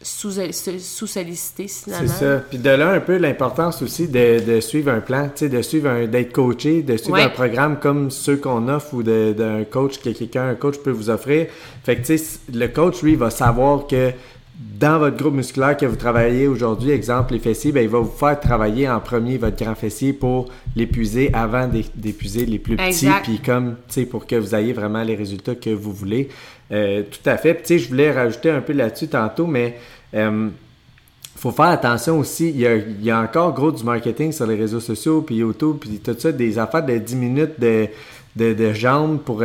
sous-sollicité, 0.00 1.66
finalement. 1.66 2.08
C'est 2.08 2.24
ça. 2.24 2.36
Puis 2.48 2.58
de 2.58 2.70
là, 2.70 2.90
un 2.92 3.00
peu 3.00 3.16
l'importance 3.16 3.82
aussi 3.82 4.06
de, 4.06 4.40
de, 4.40 4.60
suivre 4.60 4.92
un 4.92 5.00
plan, 5.00 5.24
tu 5.24 5.46
sais, 5.46 5.48
de 5.48 5.60
suivre 5.60 6.06
d'être 6.06 6.32
coaché, 6.32 6.82
de 6.82 6.96
suivre 6.96 7.18
un 7.18 7.28
programme 7.28 7.80
comme 7.80 8.10
ceux 8.10 8.36
qu'on 8.36 8.68
offre 8.68 8.94
ou 8.94 9.02
d'un 9.02 9.64
coach 9.64 9.98
que 9.98 10.10
quelqu'un, 10.10 10.48
un 10.48 10.54
coach 10.54 10.78
peut 10.78 10.90
vous 10.90 11.10
offrir. 11.10 11.48
Fait 11.82 11.96
que, 11.96 12.06
tu 12.06 12.16
sais, 12.16 12.38
le 12.54 12.68
coach, 12.68 13.02
lui, 13.02 13.16
va 13.16 13.30
savoir 13.30 13.86
que 13.86 14.12
dans 14.58 14.98
votre 14.98 15.16
groupe 15.16 15.34
musculaire 15.34 15.76
que 15.76 15.86
vous 15.86 15.96
travaillez 15.96 16.48
aujourd'hui, 16.48 16.90
exemple 16.90 17.32
les 17.32 17.38
fessiers, 17.38 17.70
ben, 17.70 17.82
il 17.82 17.88
va 17.88 18.00
vous 18.00 18.10
faire 18.10 18.40
travailler 18.40 18.88
en 18.88 18.98
premier 18.98 19.38
votre 19.38 19.56
grand 19.56 19.76
fessier 19.76 20.12
pour 20.12 20.48
l'épuiser 20.74 21.30
avant 21.32 21.68
d'épuiser 21.94 22.44
les 22.44 22.58
plus 22.58 22.76
petits, 22.76 23.08
puis 23.22 23.38
comme, 23.38 23.76
tu 23.86 23.94
sais, 23.94 24.06
pour 24.06 24.26
que 24.26 24.34
vous 24.34 24.56
ayez 24.56 24.72
vraiment 24.72 25.04
les 25.04 25.14
résultats 25.14 25.54
que 25.54 25.70
vous 25.70 25.92
voulez. 25.92 26.28
Euh, 26.72 27.02
tout 27.02 27.30
à 27.30 27.36
fait. 27.36 27.54
tu 27.54 27.60
sais, 27.64 27.78
je 27.78 27.88
voulais 27.88 28.10
rajouter 28.10 28.50
un 28.50 28.60
peu 28.60 28.72
là-dessus 28.72 29.06
tantôt, 29.06 29.46
mais 29.46 29.78
euh, 30.14 30.48
faut 31.36 31.52
faire 31.52 31.66
attention 31.66 32.18
aussi. 32.18 32.50
Il 32.50 32.58
y, 32.58 32.66
a, 32.66 32.74
il 32.74 33.04
y, 33.04 33.12
a, 33.12 33.20
encore 33.20 33.54
gros 33.54 33.70
du 33.70 33.84
marketing 33.84 34.32
sur 34.32 34.46
les 34.46 34.56
réseaux 34.56 34.80
sociaux, 34.80 35.22
puis 35.22 35.36
YouTube, 35.36 35.76
puis 35.80 36.00
tout 36.00 36.16
ça, 36.18 36.32
des 36.32 36.58
affaires 36.58 36.84
de 36.84 36.98
10 36.98 37.14
minutes 37.14 37.60
de, 37.60 37.86
de, 38.38 38.72
jambes 38.72 39.18
pour 39.18 39.42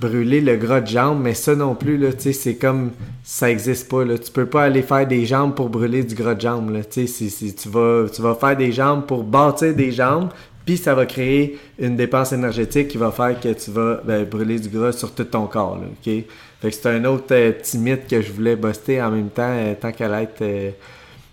brûler 0.00 0.40
le 0.40 0.56
gras 0.56 0.80
de 0.80 0.88
jambes, 0.88 1.20
mais 1.22 1.34
ça 1.34 1.54
non 1.54 1.74
plus, 1.74 1.96
là, 1.96 2.12
tu 2.12 2.32
c'est 2.32 2.56
comme 2.56 2.90
ça 3.24 3.50
existe 3.50 3.88
pas. 3.88 4.04
Là. 4.04 4.18
Tu 4.18 4.30
peux 4.30 4.46
pas 4.46 4.64
aller 4.64 4.82
faire 4.82 5.06
des 5.06 5.24
jambes 5.26 5.54
pour 5.54 5.68
brûler 5.68 6.04
du 6.04 6.14
gras 6.14 6.34
de 6.34 6.40
jambes. 6.40 6.70
Là. 6.70 6.84
Tu, 6.84 7.06
sais, 7.06 7.52
tu, 7.52 7.68
vas, 7.68 8.06
tu 8.12 8.20
vas 8.22 8.34
faire 8.34 8.56
des 8.56 8.72
jambes 8.72 9.06
pour 9.06 9.24
bâtir 9.24 9.74
des 9.74 9.92
jambes, 9.92 10.30
puis 10.64 10.76
ça 10.76 10.94
va 10.94 11.06
créer 11.06 11.58
une 11.78 11.96
dépense 11.96 12.32
énergétique 12.32 12.88
qui 12.88 12.98
va 12.98 13.10
faire 13.10 13.38
que 13.40 13.52
tu 13.52 13.70
vas 13.70 14.00
ben, 14.04 14.24
brûler 14.24 14.58
du 14.58 14.68
gras 14.68 14.92
sur 14.92 15.14
tout 15.14 15.24
ton 15.24 15.46
corps. 15.46 15.78
OK? 15.78 16.12
Fait 16.60 16.70
que 16.70 16.74
c'est 16.74 16.88
un 16.88 17.04
autre 17.04 17.26
euh, 17.32 17.52
petit 17.52 17.78
mythe 17.78 18.08
que 18.08 18.20
je 18.20 18.32
voulais 18.32 18.56
buster 18.56 19.00
en 19.02 19.10
même 19.10 19.28
temps, 19.28 19.42
euh, 19.48 19.74
tant 19.80 19.92
qu'elle 19.92 20.14
être 20.14 20.42
euh, 20.42 20.70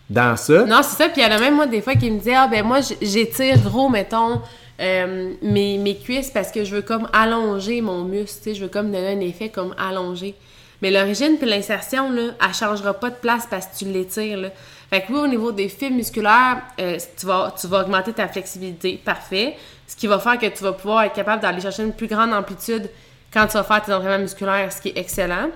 dans 0.09 0.35
ça. 0.35 0.65
Non, 0.65 0.81
c'est 0.83 1.01
ça. 1.01 1.09
Puis 1.09 1.21
il 1.21 1.23
y 1.23 1.27
en 1.27 1.35
a 1.35 1.39
même 1.39 1.55
moi 1.55 1.65
des 1.65 1.81
fois 1.81 1.95
qui 1.95 2.12
me 2.12 2.19
disent 2.19 2.33
Ah 2.35 2.47
ben 2.47 2.63
moi 2.65 2.79
j'étire 3.01 3.57
gros, 3.59 3.89
mettons, 3.89 4.41
mes, 4.80 5.77
mes 5.77 5.98
cuisses 5.98 6.32
parce 6.32 6.51
que 6.51 6.63
je 6.63 6.75
veux 6.75 6.82
comme 6.82 7.08
allonger 7.13 7.82
mon 7.82 8.03
muscle, 8.03 8.53
je 8.53 8.62
veux 8.62 8.70
comme 8.70 8.92
donner 8.92 9.13
un 9.13 9.20
effet 9.20 9.50
comme 9.50 9.75
allongé. 9.77 10.36
Mais 10.82 10.92
l'origine 10.92 11.38
puis 11.38 11.48
l'insertion, 11.48 12.12
là, 12.12 12.32
elle 12.46 12.53
changera 12.53 12.94
pas 12.94 13.10
de 13.10 13.15
place 13.15 13.48
parce 13.50 13.68
que 13.68 13.77
tu 13.77 13.86
l'étires, 13.86 14.38
là. 14.38 14.50
Fait 14.89 15.01
que 15.01 15.12
oui, 15.13 15.20
au 15.20 15.27
niveau 15.27 15.51
des 15.51 15.70
fibres 15.70 15.96
musculaires, 15.96 16.62
tu, 16.77 17.25
vas, 17.25 17.56
tu 17.60 17.68
vas 17.68 17.82
augmenter 17.82 18.13
ta 18.13 18.27
flexibilité, 18.27 19.01
parfait. 19.03 19.56
Ce 19.88 19.96
qui 19.96 20.08
va 20.08 20.20
faire 20.20 20.38
que 20.38 20.46
tu 20.46 20.63
vas 20.63 20.74
pouvoir 20.74 21.03
être 21.03 21.13
capable 21.13 21.42
d'aller 21.42 21.62
chercher 21.62 21.84
une 21.84 21.94
plus 21.94 22.08
grande 22.08 22.34
amplitude 22.34 22.89
quand 23.32 23.48
tu 23.48 23.53
vas 23.53 23.63
faire 23.63 23.82
tes 23.82 23.94
entraînements 23.94 24.20
musculaires, 24.20 24.72
ce 24.72 24.82
qui 24.82 24.89
est 24.89 24.98
excellent. 24.98 25.50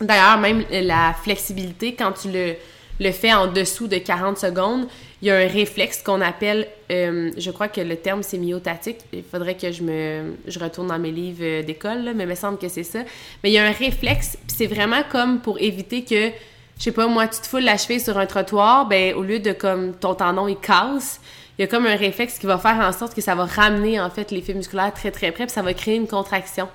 D'ailleurs, 0.00 0.38
même 0.38 0.64
la 0.70 1.14
flexibilité, 1.22 1.94
quand 1.94 2.12
tu 2.12 2.32
le, 2.32 2.54
le 3.00 3.12
fais 3.12 3.32
en 3.32 3.46
dessous 3.46 3.86
de 3.86 3.98
40 3.98 4.38
secondes, 4.38 4.88
il 5.22 5.28
y 5.28 5.30
a 5.30 5.36
un 5.36 5.46
réflexe 5.46 6.02
qu'on 6.02 6.20
appelle, 6.20 6.66
euh, 6.94 7.30
je 7.36 7.50
crois 7.50 7.68
que 7.68 7.80
le 7.80 7.96
terme 7.96 8.22
c'est 8.22 8.38
myotatique. 8.38 8.98
Il 9.12 9.22
faudrait 9.22 9.56
que 9.56 9.70
je 9.72 9.82
me 9.82 10.34
je 10.46 10.58
retourne 10.58 10.88
dans 10.88 10.98
mes 10.98 11.10
livres 11.10 11.42
euh, 11.42 11.62
d'école, 11.62 12.12
mais 12.14 12.24
il 12.24 12.28
me 12.28 12.34
semble 12.34 12.58
que 12.58 12.68
c'est 12.68 12.84
ça. 12.84 13.00
Mais 13.42 13.50
il 13.50 13.52
y 13.52 13.58
a 13.58 13.64
un 13.64 13.72
réflexe, 13.72 14.36
puis 14.46 14.56
c'est 14.56 14.66
vraiment 14.66 15.02
comme 15.10 15.40
pour 15.40 15.60
éviter 15.60 16.04
que, 16.04 16.30
je 16.78 16.82
sais 16.82 16.92
pas, 16.92 17.06
moi, 17.06 17.26
tu 17.28 17.40
te 17.40 17.46
foules 17.46 17.64
la 17.64 17.76
cheville 17.76 18.00
sur 18.00 18.18
un 18.18 18.26
trottoir, 18.26 18.86
ben 18.86 19.14
au 19.14 19.22
lieu 19.22 19.38
de 19.38 19.52
comme 19.52 19.94
ton 19.94 20.14
tendon 20.14 20.48
il 20.48 20.56
casse, 20.56 21.20
il 21.58 21.62
y 21.62 21.64
a 21.64 21.68
comme 21.68 21.86
un 21.86 21.96
réflexe 21.96 22.38
qui 22.38 22.46
va 22.46 22.58
faire 22.58 22.78
en 22.80 22.92
sorte 22.92 23.14
que 23.14 23.20
ça 23.20 23.34
va 23.34 23.44
ramener 23.44 24.00
en 24.00 24.10
fait 24.10 24.30
les 24.30 24.40
fibres 24.40 24.58
musculaires 24.58 24.92
très 24.92 25.10
très 25.10 25.30
près, 25.32 25.46
puis 25.46 25.52
ça 25.52 25.62
va 25.62 25.72
créer 25.74 25.96
une 25.96 26.08
contraction. 26.08 26.68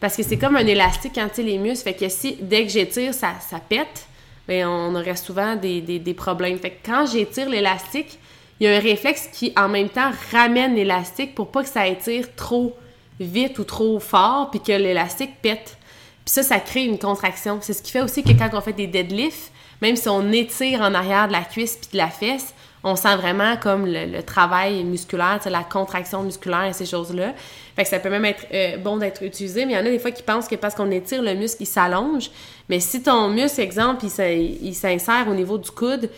Parce 0.00 0.16
que 0.16 0.22
c'est 0.22 0.38
comme 0.38 0.56
un 0.56 0.66
élastique 0.66 1.12
quand 1.14 1.28
tu 1.32 1.42
les 1.42 1.58
muscles. 1.58 1.84
Fait 1.84 1.94
que 1.94 2.08
si, 2.08 2.36
dès 2.40 2.64
que 2.64 2.70
j'étire, 2.70 3.12
ça, 3.12 3.34
ça 3.40 3.60
pète, 3.60 4.06
bien, 4.48 4.68
on 4.68 4.94
aurait 4.94 5.16
souvent 5.16 5.56
des, 5.56 5.82
des, 5.82 6.14
problèmes. 6.14 6.58
Fait 6.58 6.70
que 6.70 6.86
quand 6.86 7.06
j'étire 7.06 7.50
l'élastique, 7.50 8.18
il 8.60 8.66
y 8.66 8.68
a 8.68 8.76
un 8.76 8.80
réflexe 8.80 9.28
qui, 9.32 9.52
en 9.56 9.68
même 9.68 9.88
temps, 9.88 10.10
ramène 10.32 10.74
l'élastique 10.74 11.34
pour 11.34 11.50
pas 11.50 11.62
que 11.62 11.68
ça 11.68 11.86
étire 11.86 12.34
trop 12.36 12.76
vite 13.18 13.58
ou 13.58 13.64
trop 13.64 13.98
fort, 13.98 14.50
puis 14.50 14.60
que 14.60 14.72
l'élastique 14.72 15.40
pète. 15.40 15.78
Puis 16.24 16.34
ça, 16.34 16.42
ça 16.42 16.60
crée 16.60 16.84
une 16.84 16.98
contraction. 16.98 17.58
C'est 17.62 17.72
ce 17.72 17.82
qui 17.82 17.90
fait 17.90 18.02
aussi 18.02 18.22
que 18.22 18.32
quand 18.32 18.50
on 18.52 18.60
fait 18.60 18.74
des 18.74 18.86
deadlifts, 18.86 19.50
même 19.80 19.96
si 19.96 20.08
on 20.08 20.30
étire 20.30 20.82
en 20.82 20.94
arrière 20.94 21.26
de 21.26 21.32
la 21.32 21.42
cuisse 21.42 21.76
puis 21.76 21.90
de 21.92 21.96
la 21.96 22.08
fesse, 22.08 22.54
on 22.82 22.96
sent 22.96 23.16
vraiment 23.16 23.56
comme 23.56 23.86
le, 23.86 24.22
travail 24.22 24.84
musculaire, 24.84 25.38
la 25.46 25.64
contraction 25.64 26.22
musculaire 26.22 26.64
et 26.64 26.72
ces 26.72 26.86
choses-là. 26.86 27.34
Fait 27.76 27.82
que 27.82 27.88
ça 27.88 27.98
peut 27.98 28.08
même 28.08 28.24
être 28.24 28.46
euh, 28.52 28.78
bon 28.78 28.96
d'être 28.96 29.22
utilisé, 29.22 29.66
mais 29.66 29.72
il 29.72 29.76
y 29.76 29.78
en 29.78 29.86
a 29.86 29.90
des 29.90 29.98
fois 29.98 30.10
qui 30.10 30.22
pensent 30.22 30.48
que 30.48 30.56
parce 30.56 30.74
qu'on 30.74 30.90
étire 30.90 31.22
le 31.22 31.34
muscle, 31.34 31.62
il 31.62 31.66
s'allonge. 31.66 32.30
Mais 32.68 32.80
si 32.80 33.02
ton 33.02 33.28
muscle, 33.28 33.60
exemple, 33.60 34.04
il 34.06 34.74
s'insère 34.74 35.26
au 35.28 35.34
niveau 35.34 35.58
du 35.58 35.70
coude, 35.70 36.10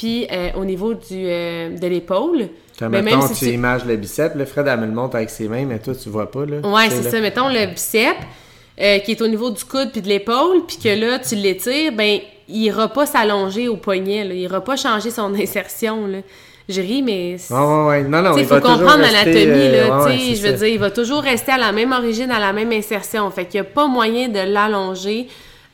puis 0.00 0.26
euh, 0.32 0.48
au 0.56 0.64
niveau 0.64 0.94
du, 0.94 1.02
euh, 1.12 1.76
de 1.76 1.86
l'épaule. 1.86 2.48
Quand 2.78 2.88
ben, 2.88 3.04
mettons, 3.04 3.28
tu 3.28 3.44
images 3.46 3.84
le 3.84 3.96
bicep, 3.96 4.34
le 4.34 4.46
Fred, 4.46 4.66
elle 4.66 4.80
me 4.80 4.86
le 4.86 4.92
montre 4.92 5.16
avec 5.16 5.28
ses 5.28 5.46
mains, 5.46 5.66
mais 5.66 5.78
toi, 5.78 5.94
tu 5.94 6.08
vois 6.08 6.30
pas, 6.30 6.46
là. 6.46 6.66
Ouais, 6.66 6.88
c'est 6.88 7.10
ça. 7.10 7.20
Mettons 7.20 7.48
le 7.48 7.66
bicep, 7.66 8.16
qui 9.04 9.10
est 9.10 9.20
au 9.20 9.28
niveau 9.28 9.50
du 9.50 9.62
coude 9.64 9.90
puis 9.92 10.00
de 10.00 10.08
l'épaule, 10.08 10.64
puis 10.66 10.78
que 10.78 10.88
là, 10.88 11.18
tu 11.18 11.34
l'étires, 11.34 11.92
ben 11.92 12.18
il 12.48 12.62
ira 12.62 12.88
pas 12.88 13.04
s'allonger 13.04 13.68
au 13.68 13.76
poignet, 13.76 14.24
là. 14.24 14.32
il 14.32 14.40
ira 14.40 14.62
pas 14.62 14.76
changer 14.76 15.10
son 15.10 15.34
insertion. 15.38 16.06
Là. 16.06 16.18
Je 16.70 16.80
ris, 16.80 17.02
mais. 17.02 17.36
Oh, 17.50 17.86
ouais, 17.88 18.04
non, 18.04 18.22
non, 18.22 18.36
il 18.36 18.46
faut 18.46 18.60
comprendre 18.60 19.00
l'anatomie. 19.00 19.34
Euh, 19.34 20.34
je 20.34 20.46
veux 20.46 20.52
dire, 20.56 20.68
il 20.68 20.78
va 20.78 20.90
toujours 20.90 21.22
rester 21.22 21.52
à 21.52 21.58
la 21.58 21.72
même 21.72 21.92
origine, 21.92 22.30
à 22.30 22.38
la 22.38 22.52
même 22.52 22.72
insertion. 22.72 23.28
Fait 23.30 23.44
qu'il 23.44 23.60
n'y 23.60 23.66
a 23.66 23.70
pas 23.70 23.86
moyen 23.86 24.28
de 24.28 24.40
l'allonger 24.40 25.26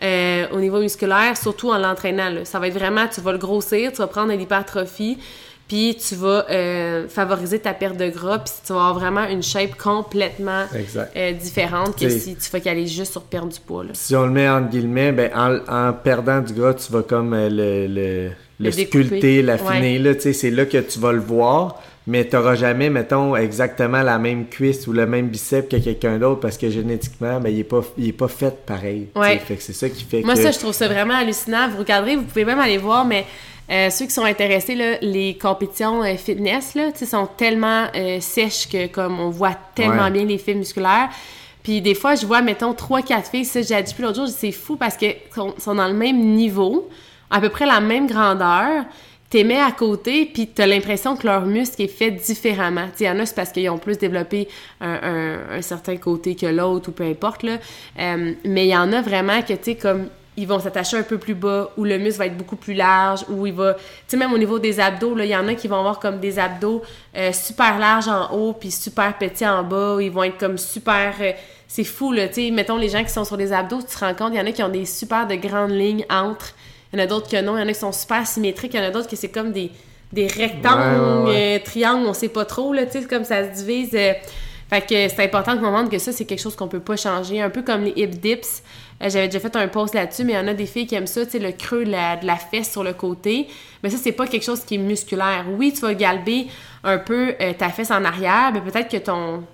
euh, 0.03 0.47
au 0.53 0.61
niveau 0.61 0.81
musculaire, 0.81 1.37
surtout 1.37 1.71
en 1.71 1.79
l'entraînant. 1.79 2.45
Ça 2.45 2.59
va 2.59 2.69
être 2.69 2.75
vraiment, 2.75 3.07
tu 3.09 3.21
vas 3.21 3.33
le 3.33 3.39
grossir, 3.39 3.93
tu 3.93 3.99
vas 3.99 4.07
prendre 4.07 4.31
de 4.31 4.37
l'hypertrophie, 4.37 5.19
puis 5.69 5.97
tu 5.97 6.15
vas 6.17 6.45
euh, 6.51 7.09
favoriser 7.09 7.59
ta 7.59 7.73
perte 7.73 7.97
de 7.97 8.09
gras, 8.09 8.39
puis 8.39 8.53
tu 8.65 8.73
vas 8.73 8.89
avoir 8.89 8.95
vraiment 8.95 9.27
une 9.27 9.43
shape 9.43 9.75
complètement 9.77 10.65
euh, 11.17 11.33
différente 11.33 11.99
que 11.99 12.11
si 12.11 12.37
tu 12.37 12.51
focalises 12.51 12.93
juste 12.93 13.13
sur 13.13 13.23
perdre 13.23 13.53
du 13.53 13.59
poids. 13.59 13.85
Là. 13.85 13.91
Si 13.95 14.15
on 14.15 14.27
le 14.27 14.33
met 14.33 14.49
en 14.49 14.61
guillemets, 14.61 15.13
ben, 15.13 15.31
en, 15.35 15.93
perdant 15.95 16.41
du 16.41 16.53
gras, 16.53 16.75
tu 16.75 16.93
vas 16.93 17.03
comme 17.03 17.35
le, 17.35 18.31
le, 18.59 18.71
sculpter, 18.71 19.41
l'affiner. 19.41 20.19
C'est 20.21 20.51
là 20.51 20.67
que 20.67 20.79
tu 20.79 20.99
vas 20.99 21.13
le 21.13 21.21
voir, 21.21 21.83
mais 22.07 22.27
tu 22.29 22.37
n'auras 22.37 22.55
jamais, 22.55 22.89
mettons, 22.91 23.35
exactement 23.37 24.03
la 24.03 24.19
même 24.19 24.47
cuisse 24.49 24.87
ou 24.87 24.93
le 24.93 25.07
même 25.07 25.29
bicep 25.29 25.69
que 25.69 25.77
quelqu'un 25.77 26.19
d'autre 26.19 26.41
parce 26.41 26.57
que 26.57 26.71
génétiquement, 26.71 27.41
ben, 27.41 27.51
il 27.51 27.57
n'est 27.57 27.65
pas, 27.65 27.83
pas 28.19 28.29
fait 28.29 28.65
pareil. 28.65 29.09
Ouais. 29.17 29.41
c'est 29.59 29.73
ça 29.73 29.89
qui 29.89 30.05
fait 30.05 30.23
Moi, 30.23 30.37
ça, 30.37 30.51
je 30.51 30.59
trouve 30.59 30.73
ça 30.73 30.87
vraiment 30.89 31.15
hallucinant. 31.15 31.69
Vous 31.69 31.79
regarderez, 31.79 32.17
vous 32.17 32.23
pouvez 32.25 32.45
même 32.45 32.61
aller 32.61 32.79
voir, 32.79 33.05
mais 33.05 33.25
Euh, 33.69 33.91
ceux 33.91 34.05
qui 34.05 34.13
sont 34.13 34.23
intéressés, 34.25 34.77
là, 34.77 34.97
les 35.03 35.37
compétitions 35.37 36.01
euh, 36.05 36.15
fitness, 36.15 36.77
là, 36.77 36.93
sont 36.95 37.27
tellement 37.37 37.87
euh, 37.97 38.21
sèches 38.21 38.69
que 38.69 38.87
comme 38.87 39.19
on 39.19 39.31
voit 39.31 39.57
tellement 39.75 40.05
Ouais. 40.05 40.11
bien 40.13 40.25
les 40.25 40.39
fibres 40.39 40.61
musculaires. 40.61 41.09
Puis 41.65 41.81
des 41.83 41.97
fois, 41.97 42.15
je 42.15 42.25
vois, 42.27 42.43
mettons, 42.43 42.75
3-4 42.75 43.29
filles, 43.29 43.45
ça, 43.45 43.63
j'ai 43.63 43.83
dit 43.83 43.93
plus 43.93 44.05
l'autre 44.05 44.19
jour, 44.19 44.29
c'est 44.29 44.53
fou 44.53 44.77
parce 44.77 44.97
qu'elles 44.97 45.17
sont, 45.35 45.53
sont 45.59 45.75
dans 45.75 45.89
le 45.89 45.95
même 45.95 46.17
niveau, 46.37 46.89
à 47.29 47.41
peu 47.41 47.49
près 47.49 47.67
la 47.67 47.81
même 47.81 48.07
grandeur. 48.07 48.85
T'es 49.37 49.45
mets 49.45 49.61
à 49.61 49.71
côté, 49.71 50.25
puis 50.33 50.47
t'as 50.47 50.65
l'impression 50.65 51.15
que 51.15 51.27
leur 51.27 51.45
muscle 51.45 51.83
est 51.83 51.89
fait 51.89 52.11
différemment. 52.11 52.87
Il 52.99 53.05
y 53.05 53.11
en 53.11 53.19
a, 53.19 53.27
c'est 53.27 53.35
parce 53.35 53.53
qu'ils 53.53 53.69
ont 53.69 53.77
plus 53.77 53.99
développé 53.99 54.49
un, 54.81 55.61
certain 55.61 55.99
côté 55.99 56.35
que 56.35 56.47
l'autre, 56.47 56.89
ou 56.89 56.93
peu 56.93 57.05
importe. 57.05 57.45
Euh, 57.45 58.33
mais 58.47 58.67
il 58.67 58.71
y 58.71 58.77
en 58.79 58.91
a 58.95 59.03
vraiment 59.03 59.43
que, 59.43 59.53
tu 59.53 59.59
sais, 59.63 59.75
comme 59.75 60.07
ils 60.39 60.49
vont 60.49 60.59
s'attacher 60.59 60.97
un 60.97 61.03
peu 61.03 61.19
plus 61.19 61.35
bas, 61.35 61.71
ou 61.77 61.85
le 61.85 61.99
muscle 61.99 62.21
va 62.21 62.27
être 62.29 62.37
beaucoup 62.39 62.57
plus 62.57 62.73
large, 62.73 63.27
ou 63.29 63.47
il 63.47 63.53
va... 63.53 63.75
Tu 63.75 63.83
sais, 64.07 64.17
même 64.17 64.33
au 64.33 64.39
niveau 64.39 64.59
des 64.59 64.81
abdos, 64.81 65.15
là, 65.15 65.27
il 65.27 65.31
y 65.31 65.37
en 65.37 65.47
a 65.49 65.55
qui 65.55 65.69
vont 65.69 65.81
avoir 65.81 66.01
comme 66.01 66.19
des 66.19 66.39
abdos 66.39 66.81
euh, 67.15 67.31
super 67.31 67.79
larges 67.79 68.09
en 68.09 68.33
haut, 68.33 68.55
puis 68.55 68.71
super 68.71 69.19
petits 69.19 69.47
en 69.47 69.65
bas, 69.65 69.97
ou 69.97 70.01
ils 70.01 70.11
vont 70.11 70.25
être 70.25 70.39
comme 70.39 70.57
super... 70.57 71.13
euh, 71.21 71.33
c'est 71.69 71.85
fou, 71.85 72.11
là, 72.11 72.29
tu 72.29 72.47
sais, 72.47 72.51
mettons 72.51 72.79
les 72.79 72.89
gens 72.89 73.05
qui 73.05 73.11
sont 73.11 73.27
sur 73.27 73.37
des 73.37 73.53
abdos, 73.53 73.83
tu 73.83 73.95
te 73.95 73.99
rends 73.99 74.15
compte, 74.15 74.33
il 74.33 74.39
y 74.39 74.41
en 74.41 74.47
a 74.47 74.53
qui 74.53 74.63
ont 74.63 74.71
des 74.71 74.87
super 74.87 75.27
de 75.27 75.35
grandes 75.35 75.73
lignes 75.73 76.07
entre, 76.09 76.55
il 76.93 76.99
y 76.99 77.03
en 77.03 77.05
a 77.05 77.07
d'autres 77.07 77.29
que 77.29 77.41
non, 77.41 77.57
il 77.57 77.61
y 77.61 77.63
en 77.65 77.69
a 77.69 77.73
qui 77.73 77.79
sont 77.79 77.93
super 77.93 78.27
symétriques, 78.27 78.75
il 78.75 78.81
y 78.81 78.83
en 78.83 78.87
a 78.87 78.91
d'autres 78.91 79.09
que 79.09 79.17
c'est 79.17 79.29
comme 79.31 79.53
des, 79.53 79.71
des 80.13 80.27
rectangles, 80.27 81.01
Ouais, 81.01 81.25
ouais, 81.25 81.25
ouais. 81.31 81.61
euh, 81.61 81.65
triangles, 81.65 82.07
on 82.07 82.15
sait 82.15 82.29
pas 82.29 82.45
trop, 82.45 82.73
là, 82.73 82.87
tu 82.87 83.01
sais, 83.01 83.05
comme 83.07 83.25
ça 83.25 83.45
se 83.45 83.59
divise... 83.65 83.91
euh, 83.95 84.13
fait 84.69 84.81
que 84.81 85.09
c'est 85.09 85.23
important 85.25 85.55
de 85.55 85.61
comprendre 85.61 85.89
que 85.89 85.99
ça, 85.99 86.11
c'est 86.11 86.25
quelque 86.25 86.41
chose 86.43 86.57
qu'on 86.57 86.67
peut 86.67 86.81
pas 86.81 86.97
changer. 86.97 87.41
Un 87.41 87.51
peu 87.51 87.63
comme 87.63 87.85
les 87.85 87.93
hip 87.95 88.09
dips. 88.21 88.65
Euh, 89.01 89.09
J'avais 89.09 89.29
déjà 89.29 89.39
fait 89.39 89.55
un 89.55 89.69
post 89.69 89.95
là-dessus, 89.95 90.25
mais 90.25 90.33
il 90.33 90.37
y 90.37 90.39
en 90.41 90.49
a 90.49 90.55
des 90.55 90.67
filles 90.67 90.89
qui 90.89 90.97
aiment 90.97 91.07
ça, 91.07 91.25
tu 91.25 91.31
sais, 91.31 91.39
le 91.39 91.53
creux 91.53 91.85
de 91.85 91.93
la, 91.93 92.17
de 92.17 92.27
la 92.27 92.35
fesse 92.35 92.73
sur 92.73 92.83
le 92.83 92.93
côté. 92.93 93.47
Mais 93.85 93.91
ça, 93.91 93.97
c'est 93.97 94.11
pas 94.11 94.27
quelque 94.27 94.43
chose 94.43 94.65
qui 94.65 94.75
est 94.75 94.79
musculaire. 94.79 95.45
Oui, 95.57 95.73
tu 95.73 95.83
vas 95.83 95.95
galber 95.95 96.49
un 96.83 96.99
peu 96.99 97.35
ta 97.59 97.69
fesse 97.69 97.93
en 97.93 98.05
arrière, 98.05 98.51
mais 98.53 98.61
peut-être 98.61 98.89
que 98.89 98.97
ton... 98.97 99.45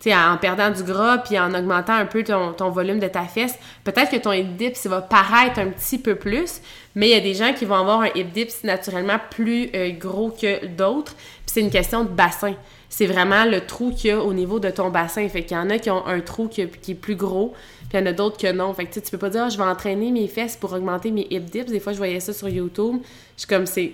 Tu 0.00 0.08
sais, 0.08 0.16
en 0.16 0.38
perdant 0.38 0.70
du 0.70 0.82
gras 0.82 1.18
puis 1.18 1.38
en 1.38 1.54
augmentant 1.54 1.92
un 1.92 2.06
peu 2.06 2.24
ton, 2.24 2.70
volume 2.70 2.98
de 2.98 3.06
ta 3.06 3.24
fesse, 3.24 3.58
peut-être 3.84 4.10
que 4.10 4.16
ton 4.16 4.32
hip 4.32 4.56
dips 4.56 4.86
va 4.86 5.02
paraître 5.02 5.58
un 5.60 5.68
petit 5.68 5.98
peu 5.98 6.14
plus, 6.14 6.62
mais 6.94 7.10
il 7.10 7.12
y 7.12 7.16
a 7.16 7.20
des 7.20 7.34
gens 7.34 7.52
qui 7.52 7.66
vont 7.66 7.76
avoir 7.76 8.00
un 8.00 8.08
hip 8.14 8.28
dips 8.32 8.64
naturellement 8.64 9.18
plus 9.30 9.68
euh, 9.74 9.90
gros 9.90 10.30
que 10.30 10.66
d'autres. 10.66 11.14
Puis 11.14 11.52
c'est 11.52 11.60
une 11.60 11.70
question 11.70 12.04
de 12.04 12.08
bassin 12.08 12.54
c'est 12.90 13.06
vraiment 13.06 13.44
le 13.44 13.60
trou 13.60 13.92
qu'il 13.92 14.10
y 14.10 14.12
a 14.12 14.20
au 14.20 14.34
niveau 14.34 14.58
de 14.58 14.68
ton 14.68 14.90
bassin. 14.90 15.26
Fait 15.28 15.44
qu'il 15.44 15.56
y 15.56 15.60
en 15.60 15.70
a 15.70 15.78
qui 15.78 15.90
ont 15.90 16.04
un 16.06 16.20
trou 16.20 16.48
qui, 16.48 16.60
est 16.60 16.94
plus 16.94 17.14
gros, 17.14 17.54
puis 17.88 17.90
il 17.94 18.00
y 18.00 18.02
en 18.02 18.06
a 18.06 18.12
d'autres 18.12 18.36
que 18.36 18.50
non. 18.52 18.74
Fait 18.74 18.84
que 18.84 18.98
tu 18.98 19.10
peux 19.10 19.16
pas 19.16 19.30
dire, 19.30 19.44
Ah, 19.44 19.48
je 19.48 19.56
vais 19.56 19.64
entraîner 19.64 20.10
mes 20.10 20.26
fesses 20.26 20.56
pour 20.56 20.72
augmenter 20.72 21.12
mes 21.12 21.26
hip 21.30 21.40
dips. 21.50 21.70
Des 21.70 21.80
fois, 21.80 21.92
je 21.92 21.98
voyais 21.98 22.20
ça 22.20 22.32
sur 22.32 22.48
YouTube. 22.48 22.96
Je 23.36 23.42
suis 23.42 23.48
comme, 23.48 23.64
c'est 23.64 23.92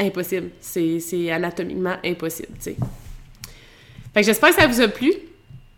impossible. 0.00 0.50
C'est 0.60 1.30
anatomiquement 1.30 1.96
impossible, 2.04 2.58
tu. 2.62 2.74
Fait 4.14 4.20
que 4.20 4.26
j'espère 4.26 4.50
que 4.50 4.56
ça 4.60 4.66
vous 4.66 4.80
a 4.80 4.88
plu. 4.88 5.12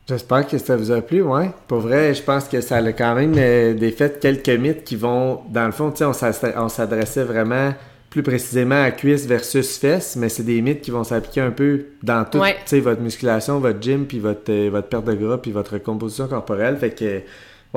J'espère 0.09 0.47
que 0.47 0.59
ça 0.59 0.77
vous 0.77 0.91
a 0.91 1.01
plu, 1.01 1.23
ouais. 1.23 1.51
Pour 1.69 1.81
vrai, 1.81 2.15
je 2.15 2.23
pense 2.23 2.45
que 2.49 2.61
ça 2.61 2.77
a 2.79 2.93
quand 2.93 3.15
même 3.15 3.35
euh, 3.37 3.75
défait 3.75 4.13
quelques 4.21 4.49
mythes 4.49 4.83
qui 4.85 4.97
vont, 4.97 5.41
dans 5.51 5.67
le 5.67 5.73
fond, 5.73 5.91
tu 5.93 5.99
sais, 6.05 6.55
on 6.57 6.69
s'adressait 6.69 7.23
vraiment 7.25 7.73
plus 8.09 8.25
précisément 8.25 8.83
à 8.83 8.91
cuisse 8.91 9.25
versus 9.27 9.79
fesses, 9.79 10.17
mais 10.17 10.29
c'est 10.29 10.43
des 10.43 10.61
mythes 10.63 10.81
qui 10.81 10.91
vont 10.91 11.05
s'appliquer 11.05 11.43
un 11.43 11.53
peu 11.53 11.87
dans 12.03 12.25
toute, 12.25 12.41
Ouais. 12.41 12.55
tu 12.55 12.71
sais, 12.71 12.81
votre 12.81 13.01
musculation, 13.01 13.61
votre 13.61 13.81
gym, 13.81 14.07
puis 14.07 14.19
votre, 14.19 14.51
euh, 14.51 14.69
votre 14.73 14.89
perte 14.89 15.05
de 15.05 15.15
gras, 15.15 15.39
puis 15.39 15.53
votre 15.53 15.79
composition 15.79 16.27
corporelle. 16.27 16.77
Fait 16.77 16.91
que, 16.91 17.21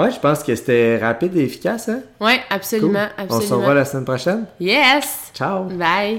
ouais, 0.01 0.09
je 0.09 0.19
pense 0.19 0.41
que 0.41 0.55
c'était 0.55 0.97
rapide 0.97 1.37
et 1.37 1.43
efficace, 1.43 1.87
hein? 1.87 1.99
Ouais, 2.19 2.39
absolument, 2.49 3.05
Cool. 3.15 3.25
On 3.25 3.29
se 3.29 3.35
absolument. 3.35 3.57
revoit 3.59 3.73
la 3.75 3.85
semaine 3.85 4.05
prochaine. 4.05 4.45
Yes! 4.59 5.29
Ciao! 5.35 5.65
Bye! 5.65 6.11